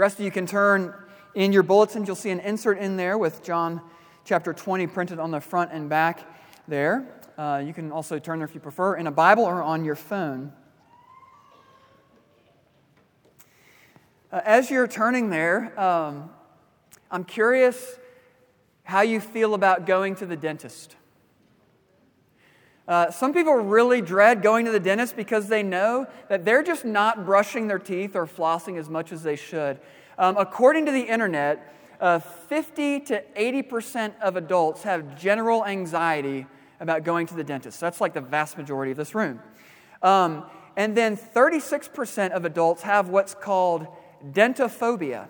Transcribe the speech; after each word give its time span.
Rest 0.00 0.18
of 0.18 0.24
you 0.24 0.30
can 0.30 0.46
turn 0.46 0.94
in 1.34 1.52
your 1.52 1.62
bulletins. 1.62 2.06
You'll 2.06 2.16
see 2.16 2.30
an 2.30 2.40
insert 2.40 2.78
in 2.78 2.96
there 2.96 3.18
with 3.18 3.42
John 3.42 3.82
chapter 4.24 4.54
20 4.54 4.86
printed 4.86 5.18
on 5.18 5.30
the 5.30 5.42
front 5.42 5.72
and 5.74 5.90
back 5.90 6.26
there. 6.66 7.06
Uh, 7.36 7.62
you 7.62 7.74
can 7.74 7.92
also 7.92 8.18
turn 8.18 8.38
there 8.38 8.48
if 8.48 8.54
you 8.54 8.62
prefer 8.62 8.96
in 8.96 9.06
a 9.06 9.10
Bible 9.10 9.44
or 9.44 9.62
on 9.62 9.84
your 9.84 9.96
phone. 9.96 10.54
Uh, 14.32 14.40
as 14.42 14.70
you're 14.70 14.88
turning 14.88 15.28
there, 15.28 15.78
um, 15.78 16.30
I'm 17.10 17.24
curious 17.24 17.98
how 18.84 19.02
you 19.02 19.20
feel 19.20 19.52
about 19.52 19.84
going 19.84 20.14
to 20.14 20.24
the 20.24 20.36
dentist. 20.36 20.96
Uh, 22.90 23.08
some 23.08 23.32
people 23.32 23.54
really 23.54 24.00
dread 24.00 24.42
going 24.42 24.64
to 24.64 24.72
the 24.72 24.80
dentist 24.80 25.14
because 25.14 25.46
they 25.46 25.62
know 25.62 26.08
that 26.28 26.44
they're 26.44 26.64
just 26.64 26.84
not 26.84 27.24
brushing 27.24 27.68
their 27.68 27.78
teeth 27.78 28.16
or 28.16 28.26
flossing 28.26 28.76
as 28.76 28.90
much 28.90 29.12
as 29.12 29.22
they 29.22 29.36
should. 29.36 29.78
Um, 30.18 30.36
according 30.36 30.86
to 30.86 30.92
the 30.92 31.02
internet, 31.02 31.72
uh, 32.00 32.18
50 32.18 32.98
to 33.02 33.22
80% 33.36 34.18
of 34.20 34.34
adults 34.34 34.82
have 34.82 35.16
general 35.16 35.64
anxiety 35.64 36.48
about 36.80 37.04
going 37.04 37.28
to 37.28 37.34
the 37.34 37.44
dentist. 37.44 37.78
That's 37.78 38.00
like 38.00 38.12
the 38.12 38.20
vast 38.20 38.58
majority 38.58 38.90
of 38.90 38.96
this 38.96 39.14
room. 39.14 39.38
Um, 40.02 40.50
and 40.76 40.96
then 40.96 41.16
36% 41.16 42.32
of 42.32 42.44
adults 42.44 42.82
have 42.82 43.08
what's 43.08 43.36
called 43.36 43.86
dentophobia, 44.32 45.28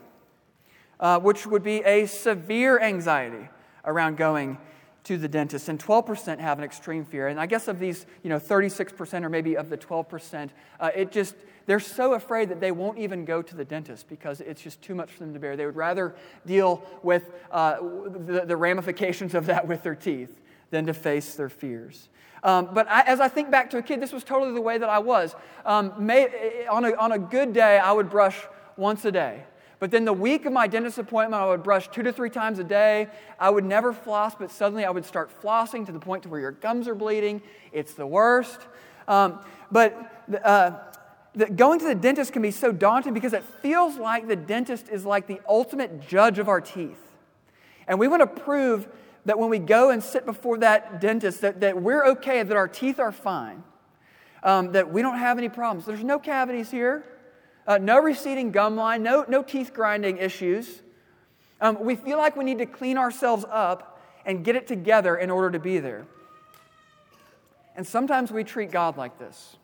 uh, 0.98 1.20
which 1.20 1.46
would 1.46 1.62
be 1.62 1.84
a 1.84 2.06
severe 2.06 2.80
anxiety 2.80 3.50
around 3.84 4.16
going 4.16 4.56
to 5.04 5.16
the 5.16 5.28
dentist, 5.28 5.68
and 5.68 5.78
12% 5.78 6.38
have 6.38 6.58
an 6.58 6.64
extreme 6.64 7.04
fear. 7.04 7.28
And 7.28 7.40
I 7.40 7.46
guess 7.46 7.68
of 7.68 7.78
these, 7.78 8.06
you 8.22 8.30
know, 8.30 8.38
36% 8.38 9.24
or 9.24 9.28
maybe 9.28 9.56
of 9.56 9.70
the 9.70 9.78
12%, 9.78 10.50
uh, 10.78 10.90
it 10.94 11.10
just, 11.10 11.34
they're 11.66 11.80
so 11.80 12.14
afraid 12.14 12.50
that 12.50 12.60
they 12.60 12.72
won't 12.72 12.98
even 12.98 13.24
go 13.24 13.40
to 13.42 13.56
the 13.56 13.64
dentist 13.64 14.08
because 14.08 14.40
it's 14.40 14.60
just 14.60 14.82
too 14.82 14.94
much 14.94 15.10
for 15.10 15.20
them 15.20 15.32
to 15.32 15.40
bear. 15.40 15.56
They 15.56 15.66
would 15.66 15.76
rather 15.76 16.14
deal 16.46 16.82
with 17.02 17.30
uh, 17.50 17.78
the, 17.80 18.44
the, 18.46 18.56
ramifications 18.56 19.34
of 19.34 19.46
that 19.46 19.66
with 19.66 19.82
their 19.82 19.94
teeth 19.94 20.40
than 20.70 20.86
to 20.86 20.94
face 20.94 21.34
their 21.34 21.48
fears. 21.48 22.08
Um, 22.42 22.70
but 22.72 22.88
I, 22.88 23.02
as 23.02 23.20
I 23.20 23.28
think 23.28 23.50
back 23.50 23.70
to 23.70 23.78
a 23.78 23.82
kid, 23.82 24.00
this 24.00 24.12
was 24.12 24.24
totally 24.24 24.52
the 24.52 24.60
way 24.60 24.78
that 24.78 24.88
I 24.88 24.98
was. 24.98 25.34
Um, 25.64 25.92
may, 25.98 26.66
on, 26.70 26.84
a, 26.84 26.94
on 26.94 27.12
a 27.12 27.18
good 27.18 27.52
day, 27.52 27.78
I 27.78 27.92
would 27.92 28.10
brush 28.10 28.38
once 28.76 29.04
a 29.04 29.12
day. 29.12 29.44
But 29.80 29.90
then 29.90 30.04
the 30.04 30.12
week 30.12 30.44
of 30.44 30.52
my 30.52 30.66
dentist 30.66 30.98
appointment, 30.98 31.42
I 31.42 31.46
would 31.48 31.62
brush 31.62 31.88
two 31.88 32.02
to 32.02 32.12
three 32.12 32.28
times 32.28 32.58
a 32.58 32.64
day. 32.64 33.08
I 33.38 33.48
would 33.48 33.64
never 33.64 33.94
floss, 33.94 34.34
but 34.34 34.50
suddenly 34.50 34.84
I 34.84 34.90
would 34.90 35.06
start 35.06 35.30
flossing 35.42 35.86
to 35.86 35.92
the 35.92 35.98
point 35.98 36.22
to 36.24 36.28
where 36.28 36.38
your 36.38 36.52
gums 36.52 36.86
are 36.86 36.94
bleeding. 36.94 37.40
It's 37.72 37.94
the 37.94 38.06
worst. 38.06 38.60
Um, 39.08 39.40
but 39.72 40.28
uh, 40.44 40.72
the, 41.34 41.46
going 41.46 41.80
to 41.80 41.86
the 41.86 41.94
dentist 41.94 42.34
can 42.34 42.42
be 42.42 42.50
so 42.50 42.72
daunting 42.72 43.14
because 43.14 43.32
it 43.32 43.42
feels 43.42 43.96
like 43.96 44.28
the 44.28 44.36
dentist 44.36 44.90
is 44.90 45.06
like 45.06 45.26
the 45.26 45.40
ultimate 45.48 46.06
judge 46.06 46.38
of 46.38 46.48
our 46.48 46.60
teeth. 46.60 47.00
And 47.88 47.98
we 47.98 48.06
want 48.06 48.20
to 48.20 48.26
prove 48.26 48.86
that 49.24 49.38
when 49.38 49.48
we 49.48 49.58
go 49.58 49.90
and 49.90 50.02
sit 50.02 50.26
before 50.26 50.58
that 50.58 51.00
dentist, 51.00 51.40
that, 51.40 51.60
that 51.60 51.80
we're 51.80 52.04
okay, 52.04 52.42
that 52.42 52.56
our 52.56 52.68
teeth 52.68 53.00
are 53.00 53.12
fine, 53.12 53.62
um, 54.42 54.72
that 54.72 54.92
we 54.92 55.00
don't 55.00 55.18
have 55.18 55.38
any 55.38 55.48
problems. 55.48 55.86
There's 55.86 56.04
no 56.04 56.18
cavities 56.18 56.70
here. 56.70 57.04
Uh, 57.70 57.78
no 57.78 58.00
receding 58.00 58.50
gum 58.50 58.74
line, 58.74 59.00
no, 59.00 59.24
no 59.28 59.44
teeth 59.44 59.72
grinding 59.72 60.16
issues. 60.16 60.82
Um, 61.60 61.78
we 61.80 61.94
feel 61.94 62.18
like 62.18 62.34
we 62.34 62.42
need 62.42 62.58
to 62.58 62.66
clean 62.66 62.98
ourselves 62.98 63.44
up 63.48 64.02
and 64.26 64.44
get 64.44 64.56
it 64.56 64.66
together 64.66 65.14
in 65.16 65.30
order 65.30 65.52
to 65.52 65.60
be 65.60 65.78
there. 65.78 66.04
And 67.76 67.86
sometimes 67.86 68.32
we 68.32 68.42
treat 68.42 68.72
God 68.72 68.96
like 68.96 69.20
this. 69.20 69.56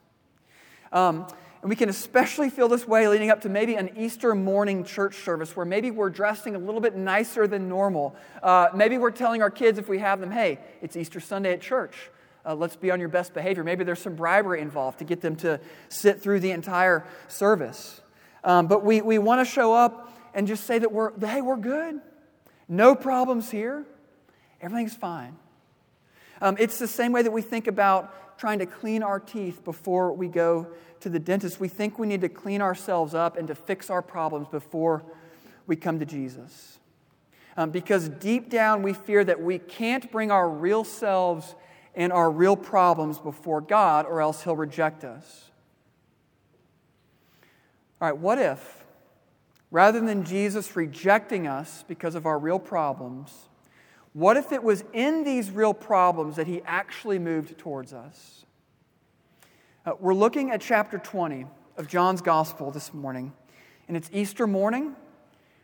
Um, 0.93 1.27
and 1.63 1.69
we 1.69 1.75
can 1.75 1.89
especially 1.89 2.49
feel 2.49 2.69
this 2.69 2.87
way 2.87 3.09
leading 3.09 3.33
up 3.33 3.41
to 3.41 3.49
maybe 3.49 3.75
an 3.75 3.91
Easter 3.99 4.37
morning 4.37 4.85
church 4.85 5.25
service 5.25 5.57
where 5.57 5.67
maybe 5.67 5.91
we're 5.91 6.09
dressing 6.09 6.55
a 6.55 6.61
little 6.61 6.81
bit 6.81 6.95
nicer 6.95 7.49
than 7.49 7.69
normal. 7.69 8.15
Uh, 8.41 8.69
maybe 8.73 8.99
we're 8.99 9.11
telling 9.11 9.43
our 9.43 9.51
kids, 9.51 9.81
if 9.81 9.89
we 9.89 9.99
have 9.99 10.21
them, 10.21 10.31
hey, 10.31 10.61
it's 10.81 10.97
Easter 10.97 11.19
Sunday 11.19 11.55
at 11.55 11.61
church 11.61 11.97
uh, 12.47 12.55
let's 12.55 12.77
be 12.77 12.91
on 12.91 13.01
your 13.01 13.09
best 13.09 13.35
behavior. 13.35 13.65
Maybe 13.65 13.83
there's 13.85 14.01
some 14.01 14.15
bribery 14.15 14.61
involved 14.61 14.99
to 15.01 15.05
get 15.05 15.21
them 15.21 15.37
to 15.37 15.61
sit 15.89 16.23
through 16.23 16.41
the 16.41 16.53
entire 16.53 17.05
service. 17.29 18.01
Um, 18.45 18.69
but 18.69 18.85
we, 18.85 19.01
we 19.01 19.19
want 19.19 19.47
to 19.47 19.53
show 19.53 19.75
up 19.75 20.13
and 20.33 20.47
just 20.47 20.65
say 20.65 20.79
that 20.79 20.93
we're, 20.93 21.19
hey, 21.19 21.41
we're 21.41 21.57
good. 21.57 22.01
No 22.69 22.95
problems 22.95 23.51
here. 23.51 23.85
Everything's 24.61 24.95
fine. 24.95 25.37
Um, 26.41 26.57
it's 26.61 26.79
the 26.79 26.87
same 26.87 27.13
way 27.13 27.23
that 27.23 27.31
we 27.31 27.43
think 27.43 27.67
about 27.67 28.39
trying 28.39 28.59
to 28.61 28.67
clean 28.67 29.03
our 29.03 29.19
teeth 29.19 29.65
before 29.65 30.13
we 30.13 30.29
go 30.29 30.69
to 31.01 31.09
the 31.09 31.19
dentist. 31.19 31.59
We 31.59 31.69
think 31.69 31.99
we 31.99 32.07
need 32.07 32.21
to 32.21 32.29
clean 32.29 32.61
ourselves 32.61 33.15
up 33.15 33.37
and 33.37 33.49
to 33.49 33.55
fix 33.55 33.91
our 33.91 34.03
problems 34.03 34.49
before 34.49 35.03
we 35.67 35.75
come 35.75 35.99
to 35.99 36.07
Jesus. 36.07 36.79
Um, 37.57 37.71
because 37.71 38.09
deep 38.09 38.51
down 38.51 38.83
we 38.83 38.93
fear 38.93 39.25
that 39.25 39.41
we 39.41 39.59
can't 39.59 40.13
bring 40.13 40.31
our 40.31 40.49
real 40.49 40.85
selves 40.85 41.55
and 41.97 42.13
our 42.13 42.31
real 42.31 42.57
problems 42.57 43.19
before 43.19 43.63
God, 43.63 44.05
or 44.07 44.21
else 44.21 44.45
He'll 44.45 44.55
reject 44.55 45.03
us. 45.03 45.51
All 48.01 48.09
right, 48.09 48.17
what 48.17 48.39
if, 48.39 48.85
rather 49.71 50.01
than 50.01 50.23
Jesus 50.23 50.77
rejecting 50.77 51.47
us 51.47 51.85
because 51.89 52.15
of 52.15 52.27
our 52.27 52.39
real 52.39 52.59
problems, 52.59 53.33
what 54.13 54.37
if 54.37 54.53
it 54.53 54.63
was 54.63 54.85
in 54.93 55.25
these 55.25 55.51
real 55.51 55.73
problems 55.73 56.37
that 56.37 56.47
He 56.47 56.61
actually 56.67 57.19
moved 57.19 57.57
towards 57.57 57.95
us? 57.95 58.45
Uh, 59.87 59.93
we're 59.99 60.15
looking 60.15 60.51
at 60.51 60.61
chapter 60.61 60.99
20 60.99 61.47
of 61.79 61.89
John's 61.89 62.21
Gospel 62.21 62.71
this 62.71 62.93
morning, 62.93 63.33
and 63.89 63.97
it's 63.97 64.11
Easter 64.13 64.47
morning. 64.47 64.95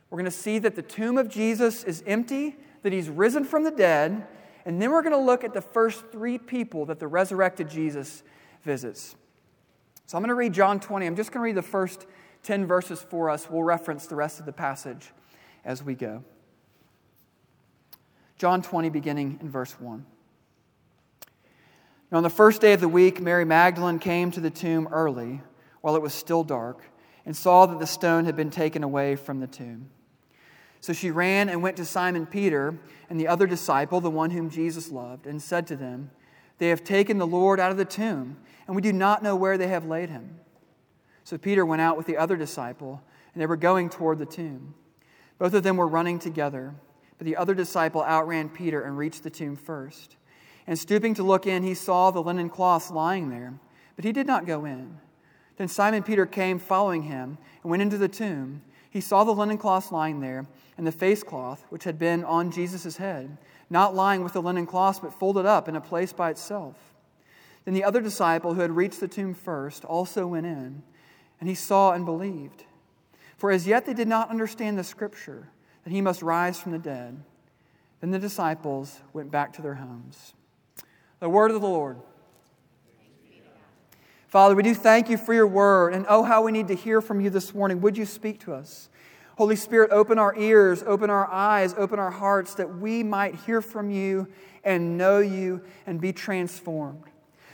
We're 0.08 0.16
going 0.16 0.24
to 0.24 0.30
see 0.30 0.58
that 0.60 0.76
the 0.76 0.82
tomb 0.82 1.18
of 1.18 1.28
Jesus 1.28 1.84
is 1.84 2.02
empty, 2.06 2.56
that 2.82 2.92
He's 2.94 3.10
risen 3.10 3.44
from 3.44 3.64
the 3.64 3.70
dead 3.70 4.26
and 4.64 4.80
then 4.80 4.90
we're 4.90 5.02
going 5.02 5.12
to 5.12 5.18
look 5.18 5.44
at 5.44 5.54
the 5.54 5.60
first 5.60 6.04
three 6.12 6.38
people 6.38 6.86
that 6.86 6.98
the 6.98 7.08
resurrected 7.08 7.68
Jesus 7.68 8.22
visits. 8.62 9.16
So 10.06 10.16
I'm 10.16 10.22
going 10.22 10.28
to 10.28 10.34
read 10.34 10.52
John 10.52 10.78
20. 10.78 11.06
I'm 11.06 11.16
just 11.16 11.32
going 11.32 11.40
to 11.40 11.44
read 11.44 11.56
the 11.56 11.62
first 11.62 12.06
10 12.42 12.66
verses 12.66 13.00
for 13.00 13.30
us. 13.30 13.48
We'll 13.48 13.62
reference 13.62 14.06
the 14.06 14.16
rest 14.16 14.40
of 14.40 14.46
the 14.46 14.52
passage 14.52 15.10
as 15.64 15.82
we 15.82 15.94
go. 15.94 16.24
John 18.36 18.62
20, 18.62 18.90
beginning 18.90 19.38
in 19.40 19.50
verse 19.50 19.72
1. 19.80 20.04
Now, 22.10 22.18
on 22.18 22.22
the 22.22 22.30
first 22.30 22.60
day 22.60 22.72
of 22.72 22.80
the 22.80 22.88
week, 22.88 23.20
Mary 23.20 23.44
Magdalene 23.44 23.98
came 23.98 24.30
to 24.32 24.40
the 24.40 24.50
tomb 24.50 24.88
early, 24.92 25.40
while 25.80 25.96
it 25.96 26.02
was 26.02 26.12
still 26.12 26.44
dark, 26.44 26.82
and 27.24 27.36
saw 27.36 27.66
that 27.66 27.78
the 27.78 27.86
stone 27.86 28.24
had 28.24 28.36
been 28.36 28.50
taken 28.50 28.82
away 28.82 29.16
from 29.16 29.40
the 29.40 29.46
tomb. 29.46 29.90
So 30.82 30.92
she 30.92 31.12
ran 31.12 31.48
and 31.48 31.62
went 31.62 31.76
to 31.76 31.84
Simon 31.84 32.26
Peter 32.26 32.76
and 33.08 33.18
the 33.18 33.28
other 33.28 33.46
disciple, 33.46 34.00
the 34.00 34.10
one 34.10 34.32
whom 34.32 34.50
Jesus 34.50 34.90
loved, 34.90 35.28
and 35.28 35.40
said 35.40 35.64
to 35.68 35.76
them, 35.76 36.10
They 36.58 36.70
have 36.70 36.82
taken 36.82 37.18
the 37.18 37.26
Lord 37.26 37.60
out 37.60 37.70
of 37.70 37.76
the 37.76 37.84
tomb, 37.84 38.36
and 38.66 38.74
we 38.74 38.82
do 38.82 38.92
not 38.92 39.22
know 39.22 39.36
where 39.36 39.56
they 39.56 39.68
have 39.68 39.86
laid 39.86 40.10
him. 40.10 40.40
So 41.22 41.38
Peter 41.38 41.64
went 41.64 41.82
out 41.82 41.96
with 41.96 42.06
the 42.06 42.16
other 42.16 42.36
disciple, 42.36 43.00
and 43.32 43.40
they 43.40 43.46
were 43.46 43.56
going 43.56 43.90
toward 43.90 44.18
the 44.18 44.26
tomb. 44.26 44.74
Both 45.38 45.54
of 45.54 45.62
them 45.62 45.76
were 45.76 45.86
running 45.86 46.18
together, 46.18 46.74
but 47.16 47.26
the 47.26 47.36
other 47.36 47.54
disciple 47.54 48.02
outran 48.02 48.48
Peter 48.48 48.82
and 48.82 48.98
reached 48.98 49.22
the 49.22 49.30
tomb 49.30 49.54
first. 49.54 50.16
And 50.66 50.76
stooping 50.76 51.14
to 51.14 51.22
look 51.22 51.46
in, 51.46 51.62
he 51.62 51.74
saw 51.74 52.10
the 52.10 52.22
linen 52.22 52.50
cloths 52.50 52.90
lying 52.90 53.30
there, 53.30 53.54
but 53.94 54.04
he 54.04 54.10
did 54.10 54.26
not 54.26 54.46
go 54.46 54.64
in. 54.64 54.98
Then 55.58 55.68
Simon 55.68 56.02
Peter 56.02 56.26
came 56.26 56.58
following 56.58 57.04
him 57.04 57.38
and 57.62 57.70
went 57.70 57.82
into 57.82 57.98
the 57.98 58.08
tomb. 58.08 58.62
He 58.90 59.00
saw 59.00 59.22
the 59.22 59.30
linen 59.30 59.58
cloths 59.58 59.92
lying 59.92 60.18
there 60.18 60.44
and 60.76 60.86
the 60.86 60.92
face 60.92 61.22
cloth, 61.22 61.64
which 61.68 61.84
had 61.84 61.98
been 61.98 62.24
on 62.24 62.50
Jesus' 62.50 62.96
head, 62.96 63.36
not 63.68 63.94
lying 63.94 64.22
with 64.22 64.32
the 64.32 64.42
linen 64.42 64.66
cloths, 64.66 64.98
but 64.98 65.12
folded 65.12 65.46
up 65.46 65.68
in 65.68 65.76
a 65.76 65.80
place 65.80 66.12
by 66.12 66.30
itself. 66.30 66.94
Then 67.64 67.74
the 67.74 67.84
other 67.84 68.00
disciple 68.00 68.54
who 68.54 68.60
had 68.60 68.72
reached 68.72 69.00
the 69.00 69.08
tomb 69.08 69.34
first 69.34 69.84
also 69.84 70.26
went 70.26 70.46
in, 70.46 70.82
and 71.40 71.48
he 71.48 71.54
saw 71.54 71.92
and 71.92 72.04
believed. 72.04 72.64
For 73.36 73.50
as 73.50 73.66
yet 73.66 73.86
they 73.86 73.94
did 73.94 74.08
not 74.08 74.30
understand 74.30 74.78
the 74.78 74.84
scripture, 74.84 75.48
that 75.84 75.90
he 75.90 76.00
must 76.00 76.22
rise 76.22 76.60
from 76.60 76.72
the 76.72 76.78
dead. 76.78 77.22
Then 78.00 78.10
the 78.10 78.18
disciples 78.18 79.00
went 79.12 79.30
back 79.30 79.52
to 79.54 79.62
their 79.62 79.74
homes. 79.74 80.34
The 81.20 81.28
word 81.28 81.50
of 81.50 81.60
the 81.60 81.68
Lord. 81.68 81.98
Father, 84.26 84.54
we 84.54 84.62
do 84.62 84.74
thank 84.74 85.10
you 85.10 85.18
for 85.18 85.34
your 85.34 85.46
word, 85.46 85.92
and 85.92 86.06
oh, 86.08 86.22
how 86.22 86.42
we 86.42 86.52
need 86.52 86.68
to 86.68 86.74
hear 86.74 87.00
from 87.00 87.20
you 87.20 87.30
this 87.30 87.54
morning. 87.54 87.80
Would 87.82 87.98
you 87.98 88.06
speak 88.06 88.40
to 88.40 88.54
us? 88.54 88.88
Holy 89.36 89.56
Spirit, 89.56 89.90
open 89.90 90.18
our 90.18 90.36
ears, 90.36 90.82
open 90.86 91.10
our 91.10 91.26
eyes, 91.30 91.74
open 91.76 91.98
our 91.98 92.10
hearts 92.10 92.54
that 92.54 92.78
we 92.78 93.02
might 93.02 93.34
hear 93.34 93.60
from 93.60 93.90
you 93.90 94.28
and 94.64 94.98
know 94.98 95.18
you 95.18 95.62
and 95.86 96.00
be 96.00 96.12
transformed. 96.12 97.04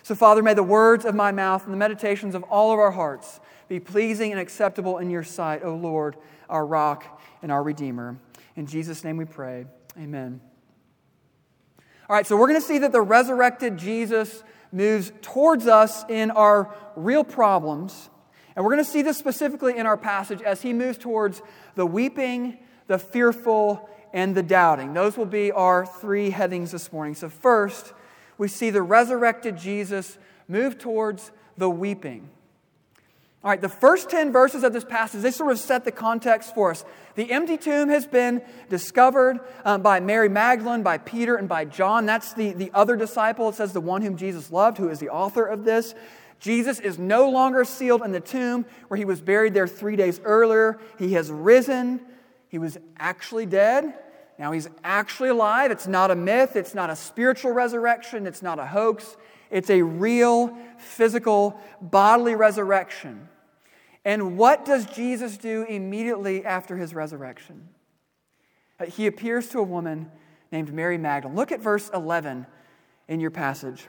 So, 0.02 0.14
Father, 0.14 0.42
may 0.42 0.54
the 0.54 0.62
words 0.62 1.04
of 1.04 1.14
my 1.14 1.32
mouth 1.32 1.64
and 1.64 1.72
the 1.72 1.78
meditations 1.78 2.34
of 2.34 2.42
all 2.44 2.72
of 2.72 2.78
our 2.78 2.90
hearts 2.90 3.40
be 3.68 3.78
pleasing 3.78 4.32
and 4.32 4.40
acceptable 4.40 4.98
in 4.98 5.10
your 5.10 5.22
sight, 5.22 5.62
O 5.62 5.74
Lord, 5.74 6.16
our 6.48 6.64
rock 6.66 7.20
and 7.42 7.52
our 7.52 7.62
Redeemer. 7.62 8.16
In 8.56 8.66
Jesus' 8.66 9.04
name 9.04 9.16
we 9.16 9.24
pray. 9.24 9.66
Amen. 9.98 10.40
All 12.08 12.16
right, 12.16 12.26
so 12.26 12.36
we're 12.36 12.48
going 12.48 12.60
to 12.60 12.66
see 12.66 12.78
that 12.78 12.92
the 12.92 13.02
resurrected 13.02 13.76
Jesus 13.76 14.42
moves 14.72 15.12
towards 15.20 15.66
us 15.66 16.04
in 16.08 16.30
our 16.30 16.74
real 16.96 17.22
problems 17.22 18.08
And 18.58 18.64
we're 18.64 18.72
going 18.72 18.84
to 18.84 18.90
see 18.90 19.02
this 19.02 19.16
specifically 19.16 19.78
in 19.78 19.86
our 19.86 19.96
passage 19.96 20.42
as 20.42 20.62
he 20.62 20.72
moves 20.72 20.98
towards 20.98 21.42
the 21.76 21.86
weeping, 21.86 22.58
the 22.88 22.98
fearful, 22.98 23.88
and 24.12 24.34
the 24.34 24.42
doubting. 24.42 24.94
Those 24.94 25.16
will 25.16 25.26
be 25.26 25.52
our 25.52 25.86
three 25.86 26.30
headings 26.30 26.72
this 26.72 26.92
morning. 26.92 27.14
So, 27.14 27.28
first, 27.28 27.92
we 28.36 28.48
see 28.48 28.70
the 28.70 28.82
resurrected 28.82 29.58
Jesus 29.58 30.18
move 30.48 30.76
towards 30.76 31.30
the 31.56 31.70
weeping. 31.70 32.30
All 33.44 33.50
right, 33.50 33.60
the 33.60 33.68
first 33.68 34.10
10 34.10 34.32
verses 34.32 34.64
of 34.64 34.72
this 34.72 34.84
passage, 34.84 35.22
they 35.22 35.30
sort 35.30 35.52
of 35.52 35.60
set 35.60 35.84
the 35.84 35.92
context 35.92 36.52
for 36.52 36.72
us. 36.72 36.84
The 37.14 37.30
empty 37.30 37.58
tomb 37.58 37.88
has 37.90 38.08
been 38.08 38.42
discovered 38.68 39.38
um, 39.64 39.82
by 39.82 40.00
Mary 40.00 40.28
Magdalene, 40.28 40.82
by 40.82 40.98
Peter, 40.98 41.36
and 41.36 41.48
by 41.48 41.64
John. 41.64 42.06
That's 42.06 42.32
the, 42.32 42.54
the 42.54 42.72
other 42.74 42.96
disciple. 42.96 43.50
It 43.50 43.54
says 43.54 43.72
the 43.72 43.80
one 43.80 44.02
whom 44.02 44.16
Jesus 44.16 44.50
loved, 44.50 44.78
who 44.78 44.88
is 44.88 44.98
the 44.98 45.10
author 45.10 45.46
of 45.46 45.62
this. 45.64 45.94
Jesus 46.38 46.78
is 46.78 46.98
no 46.98 47.28
longer 47.30 47.64
sealed 47.64 48.02
in 48.02 48.12
the 48.12 48.20
tomb 48.20 48.64
where 48.88 48.98
he 48.98 49.04
was 49.04 49.20
buried 49.20 49.54
there 49.54 49.66
three 49.66 49.96
days 49.96 50.20
earlier. 50.24 50.78
He 50.98 51.14
has 51.14 51.30
risen. 51.30 52.00
He 52.48 52.58
was 52.58 52.78
actually 52.98 53.46
dead. 53.46 53.94
Now 54.38 54.52
he's 54.52 54.68
actually 54.84 55.30
alive. 55.30 55.70
It's 55.70 55.88
not 55.88 56.10
a 56.10 56.14
myth. 56.14 56.54
It's 56.54 56.74
not 56.74 56.90
a 56.90 56.96
spiritual 56.96 57.52
resurrection. 57.52 58.26
It's 58.26 58.42
not 58.42 58.58
a 58.58 58.66
hoax. 58.66 59.16
It's 59.50 59.70
a 59.70 59.82
real, 59.82 60.56
physical, 60.78 61.60
bodily 61.80 62.34
resurrection. 62.34 63.28
And 64.04 64.38
what 64.38 64.64
does 64.64 64.86
Jesus 64.86 65.36
do 65.36 65.64
immediately 65.64 66.44
after 66.44 66.76
his 66.76 66.94
resurrection? 66.94 67.68
Uh, 68.78 68.86
he 68.86 69.06
appears 69.06 69.48
to 69.48 69.58
a 69.58 69.62
woman 69.62 70.10
named 70.52 70.72
Mary 70.72 70.98
Magdalene. 70.98 71.36
Look 71.36 71.50
at 71.50 71.60
verse 71.60 71.90
11 71.92 72.46
in 73.08 73.20
your 73.20 73.30
passage. 73.30 73.88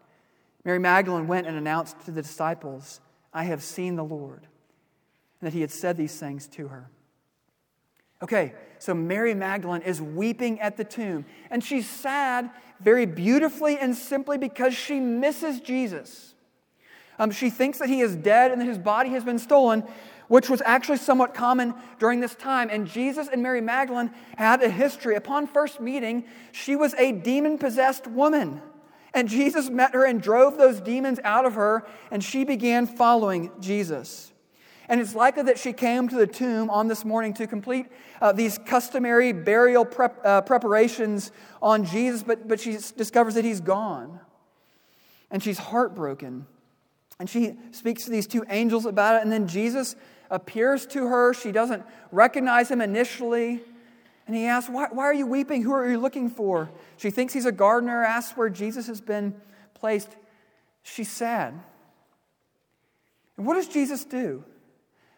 Mary 0.63 0.79
Magdalene 0.79 1.27
went 1.27 1.47
and 1.47 1.57
announced 1.57 1.99
to 2.05 2.11
the 2.11 2.21
disciples, 2.21 3.01
I 3.33 3.45
have 3.45 3.63
seen 3.63 3.95
the 3.95 4.03
Lord, 4.03 4.47
and 5.39 5.47
that 5.47 5.53
he 5.53 5.61
had 5.61 5.71
said 5.71 5.97
these 5.97 6.19
things 6.19 6.47
to 6.49 6.67
her. 6.67 6.89
Okay, 8.21 8.53
so 8.77 8.93
Mary 8.93 9.33
Magdalene 9.33 9.81
is 9.81 9.99
weeping 10.01 10.59
at 10.59 10.77
the 10.77 10.83
tomb, 10.83 11.25
and 11.49 11.63
she's 11.63 11.89
sad 11.89 12.51
very 12.79 13.05
beautifully 13.05 13.77
and 13.77 13.95
simply 13.95 14.37
because 14.37 14.75
she 14.75 14.99
misses 14.99 15.59
Jesus. 15.59 16.35
Um, 17.17 17.31
she 17.31 17.49
thinks 17.49 17.77
that 17.79 17.89
he 17.89 18.01
is 18.01 18.15
dead 18.15 18.51
and 18.51 18.61
that 18.61 18.65
his 18.65 18.77
body 18.77 19.09
has 19.09 19.23
been 19.23 19.39
stolen, 19.39 19.83
which 20.27 20.49
was 20.49 20.61
actually 20.65 20.97
somewhat 20.97 21.33
common 21.33 21.75
during 21.99 22.19
this 22.19 22.33
time. 22.33 22.69
And 22.71 22.87
Jesus 22.87 23.27
and 23.27 23.43
Mary 23.43 23.61
Magdalene 23.61 24.11
had 24.37 24.63
a 24.63 24.69
history. 24.69 25.15
Upon 25.15 25.45
first 25.45 25.79
meeting, 25.79 26.23
she 26.51 26.75
was 26.75 26.95
a 26.95 27.11
demon 27.11 27.57
possessed 27.57 28.07
woman. 28.07 28.61
And 29.13 29.27
Jesus 29.27 29.69
met 29.69 29.93
her 29.93 30.05
and 30.05 30.21
drove 30.21 30.57
those 30.57 30.79
demons 30.79 31.19
out 31.23 31.45
of 31.45 31.55
her, 31.55 31.85
and 32.11 32.23
she 32.23 32.45
began 32.45 32.87
following 32.87 33.51
Jesus. 33.59 34.31
And 34.87 34.99
it's 34.99 35.15
likely 35.15 35.43
that 35.43 35.57
she 35.57 35.73
came 35.73 36.09
to 36.09 36.15
the 36.15 36.27
tomb 36.27 36.69
on 36.69 36.87
this 36.87 37.05
morning 37.05 37.33
to 37.35 37.47
complete 37.47 37.87
uh, 38.21 38.31
these 38.31 38.57
customary 38.57 39.31
burial 39.31 39.85
prep, 39.85 40.19
uh, 40.25 40.41
preparations 40.41 41.31
on 41.61 41.85
Jesus, 41.85 42.23
but, 42.23 42.47
but 42.47 42.59
she 42.59 42.77
discovers 42.97 43.35
that 43.35 43.45
he's 43.45 43.61
gone. 43.61 44.19
And 45.29 45.41
she's 45.41 45.57
heartbroken. 45.57 46.45
And 47.19 47.29
she 47.29 47.55
speaks 47.71 48.03
to 48.05 48.11
these 48.11 48.27
two 48.27 48.43
angels 48.49 48.85
about 48.85 49.15
it, 49.15 49.23
and 49.23 49.31
then 49.31 49.47
Jesus 49.47 49.95
appears 50.29 50.85
to 50.87 51.07
her. 51.07 51.33
She 51.33 51.51
doesn't 51.51 51.83
recognize 52.11 52.69
him 52.69 52.81
initially. 52.81 53.61
And 54.31 54.37
he 54.37 54.45
asks, 54.45 54.69
why, 54.69 54.87
why, 54.89 55.03
are 55.03 55.13
you 55.13 55.27
weeping? 55.27 55.61
Who 55.61 55.73
are 55.73 55.89
you 55.89 55.99
looking 55.99 56.29
for? 56.29 56.71
She 56.95 57.09
thinks 57.09 57.33
he's 57.33 57.45
a 57.45 57.51
gardener, 57.51 58.01
asks 58.01 58.37
where 58.37 58.47
Jesus 58.47 58.87
has 58.87 59.01
been 59.01 59.35
placed. 59.73 60.07
She's 60.83 61.11
sad. 61.11 61.53
And 63.35 63.45
what 63.45 63.55
does 63.55 63.67
Jesus 63.67 64.05
do? 64.05 64.45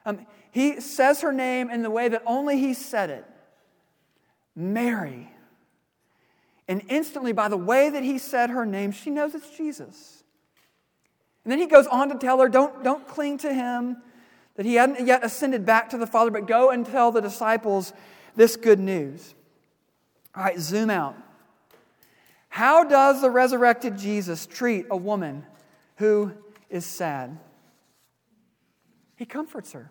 Um, 0.04 0.25
he 0.50 0.81
says 0.81 1.21
her 1.21 1.31
name 1.31 1.69
in 1.69 1.83
the 1.83 1.92
way 1.92 2.10
that 2.10 2.24
only 2.25 2.57
he 2.57 2.74
said 2.74 3.12
it 3.12 3.24
Mary. 4.56 5.30
And 6.68 6.81
instantly, 6.89 7.33
by 7.33 7.50
the 7.50 7.56
way 7.56 7.92
that 7.92 8.01
he 8.01 8.18
said 8.18 8.50
her 8.50 8.66
name, 8.66 8.92
she 8.92 9.12
knows 9.12 9.36
it's 9.36 9.56
Jesus. 9.56 10.24
And 11.44 11.51
then 11.51 11.59
he 11.59 11.68
goes 11.68 11.86
on 11.86 12.09
to 12.09 12.16
tell 12.16 12.39
her, 12.39 12.50
don't, 12.50 12.83
don't 12.83 13.07
cling 13.07 13.38
to 13.38 13.54
him, 13.54 13.98
that 14.56 14.66
he 14.66 14.74
hadn't 14.74 15.06
yet 15.06 15.24
ascended 15.24 15.68
back 15.68 15.92
to 15.92 16.00
the 16.00 16.07
Father, 16.07 16.31
but 16.31 16.48
go 16.48 16.71
and 16.71 16.83
tell 16.83 17.12
the 17.12 17.21
disciples 17.21 17.94
this 18.35 18.56
good 18.56 18.80
news. 18.80 19.35
All 20.35 20.44
right, 20.44 20.59
zoom 20.59 20.89
out. 20.89 21.15
How 22.50 22.83
does 22.83 23.21
the 23.21 23.30
resurrected 23.30 23.97
Jesus 23.97 24.45
treat 24.45 24.85
a 24.91 24.97
woman 24.97 25.45
who 25.97 26.33
is 26.69 26.85
sad? 26.85 27.38
He 29.15 29.25
comforts 29.25 29.71
her. 29.74 29.89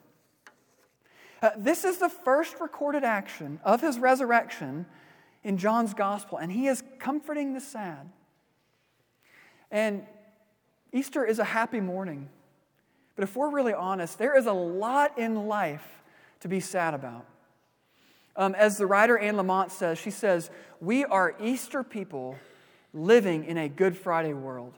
Uh, 1.40 1.50
this 1.56 1.84
is 1.84 1.98
the 1.98 2.08
first 2.08 2.60
recorded 2.60 3.02
action 3.02 3.58
of 3.64 3.80
his 3.80 3.98
resurrection 3.98 4.86
in 5.42 5.58
John's 5.58 5.92
gospel, 5.92 6.38
and 6.38 6.52
he 6.52 6.68
is 6.68 6.84
comforting 7.00 7.52
the 7.52 7.61
sad. 7.61 8.08
And 9.70 10.06
Easter 10.92 11.25
is 11.25 11.38
a 11.38 11.44
happy 11.44 11.80
morning. 11.80 12.28
But 13.16 13.25
if 13.25 13.34
we're 13.34 13.50
really 13.50 13.75
honest, 13.75 14.18
there 14.18 14.37
is 14.37 14.46
a 14.46 14.52
lot 14.52 15.18
in 15.18 15.49
life 15.49 16.02
to 16.40 16.49
be 16.49 16.61
sad 16.61 16.94
about. 16.94 17.26
Um, 18.34 18.54
as 18.54 18.78
the 18.78 18.86
writer 18.86 19.18
Anne 19.18 19.36
Lamott 19.36 19.70
says, 19.70 19.98
she 19.98 20.10
says, 20.10 20.50
We 20.80 21.04
are 21.04 21.34
Easter 21.40 21.82
people 21.82 22.36
living 22.94 23.44
in 23.44 23.58
a 23.58 23.68
Good 23.68 23.96
Friday 23.96 24.32
world. 24.32 24.74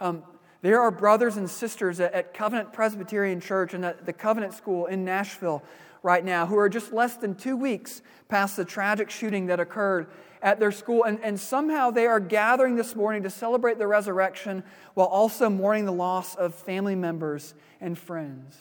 Um, 0.00 0.22
there 0.62 0.80
are 0.80 0.90
brothers 0.90 1.36
and 1.36 1.48
sisters 1.48 2.00
at, 2.00 2.12
at 2.12 2.34
Covenant 2.34 2.72
Presbyterian 2.72 3.40
Church 3.40 3.74
and 3.74 3.84
at 3.84 4.06
the 4.06 4.12
Covenant 4.12 4.54
School 4.54 4.86
in 4.86 5.04
Nashville 5.04 5.62
right 6.02 6.24
now 6.24 6.46
who 6.46 6.58
are 6.58 6.68
just 6.68 6.92
less 6.92 7.16
than 7.16 7.34
two 7.34 7.56
weeks 7.56 8.02
past 8.28 8.56
the 8.56 8.64
tragic 8.64 9.10
shooting 9.10 9.46
that 9.46 9.60
occurred 9.60 10.08
at 10.42 10.58
their 10.58 10.72
school. 10.72 11.04
And, 11.04 11.20
and 11.22 11.38
somehow 11.38 11.90
they 11.90 12.06
are 12.06 12.20
gathering 12.20 12.76
this 12.76 12.96
morning 12.96 13.22
to 13.22 13.30
celebrate 13.30 13.78
the 13.78 13.86
resurrection 13.86 14.64
while 14.94 15.06
also 15.06 15.48
mourning 15.48 15.84
the 15.84 15.92
loss 15.92 16.34
of 16.34 16.54
family 16.54 16.96
members 16.96 17.54
and 17.80 17.96
friends. 17.96 18.58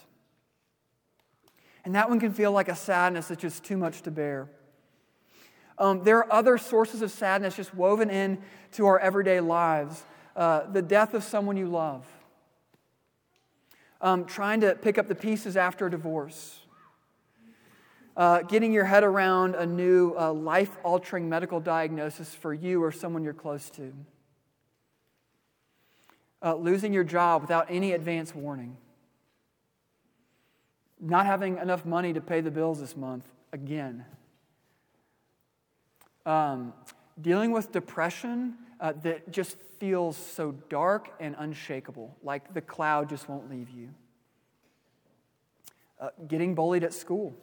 And 1.84 1.96
that 1.96 2.10
one 2.10 2.20
can 2.20 2.34
feel 2.34 2.52
like 2.52 2.70
a 2.70 2.76
sadness 2.76 3.28
that's 3.28 3.42
just 3.42 3.64
too 3.64 3.78
much 3.78 4.02
to 4.04 4.12
bear. 4.12 4.50
Um, 5.78 6.04
there 6.04 6.18
are 6.18 6.32
other 6.32 6.58
sources 6.58 7.02
of 7.02 7.12
sadness 7.12 7.56
just 7.56 7.74
woven 7.74 8.10
in 8.10 8.38
to 8.74 8.86
our 8.86 9.00
everyday 9.00 9.40
lives. 9.40 10.04
Uh, 10.36 10.70
the 10.72 10.82
death 10.82 11.14
of 11.14 11.24
someone 11.24 11.58
you 11.58 11.68
love, 11.68 12.06
um, 14.00 14.26
trying 14.26 14.62
to 14.62 14.76
pick 14.76 14.98
up 14.98 15.08
the 15.08 15.16
pieces 15.16 15.58
after 15.58 15.88
a 15.88 15.92
divorce, 15.92 16.60
uh, 18.16 18.44
getting 18.44 18.72
your 18.72 18.86
head 18.86 19.04
around 19.04 19.56
a 19.56 19.66
new 19.66 20.14
uh, 20.18 20.32
life 20.32 20.78
altering 20.84 21.28
medical 21.28 21.60
diagnosis 21.60 22.34
for 22.34 22.54
you 22.54 22.84
or 22.84 22.92
someone 22.92 23.24
you're 23.24 23.34
close 23.34 23.70
to, 23.72 23.94
uh, 26.44 26.56
losing 26.56 26.94
your 26.94 27.04
job 27.04 27.42
without 27.42 27.66
any 27.70 27.94
advance 27.94 28.36
warning, 28.36 28.78
not 31.02 31.26
having 31.26 31.58
enough 31.58 31.86
money 31.86 32.14
to 32.14 32.22
pay 32.22 32.40
the 32.40 32.52
bills 32.52 32.80
this 32.80 32.96
month 32.96 33.28
again, 33.52 34.06
um, 36.26 36.74
dealing 37.20 37.52
with 37.52 37.72
depression 37.72 38.56
uh, 38.80 38.94
that 39.04 39.32
just 39.32 39.58
feels 39.80 40.16
so 40.16 40.52
dark 40.70 41.12
and 41.20 41.36
unshakable, 41.38 42.16
like 42.24 42.54
the 42.54 42.62
cloud 42.62 43.10
just 43.10 43.28
won't 43.28 43.50
leave 43.50 43.70
you 43.70 43.90
uh, 46.02 46.10
getting 46.28 46.56
bullied 46.56 46.84
at 46.84 46.94
school, 46.94 47.34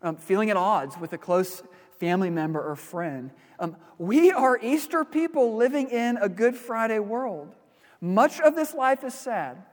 um, 0.00 0.16
feeling 0.16 0.50
at 0.50 0.56
odds 0.56 0.96
with 0.96 1.12
a 1.12 1.18
close 1.18 1.62
family 1.98 2.30
member 2.30 2.62
or 2.62 2.76
friend. 2.76 3.32
Um, 3.58 3.76
we 3.98 4.30
are 4.30 4.58
Easter 4.62 5.04
people 5.04 5.56
living 5.56 5.90
in 5.90 6.16
a 6.18 6.28
Good 6.28 6.54
Friday 6.54 7.00
world. 7.00 7.54
Much 8.00 8.40
of 8.40 8.54
this 8.54 8.72
life 8.72 9.02
is 9.02 9.12
sad. 9.12 9.64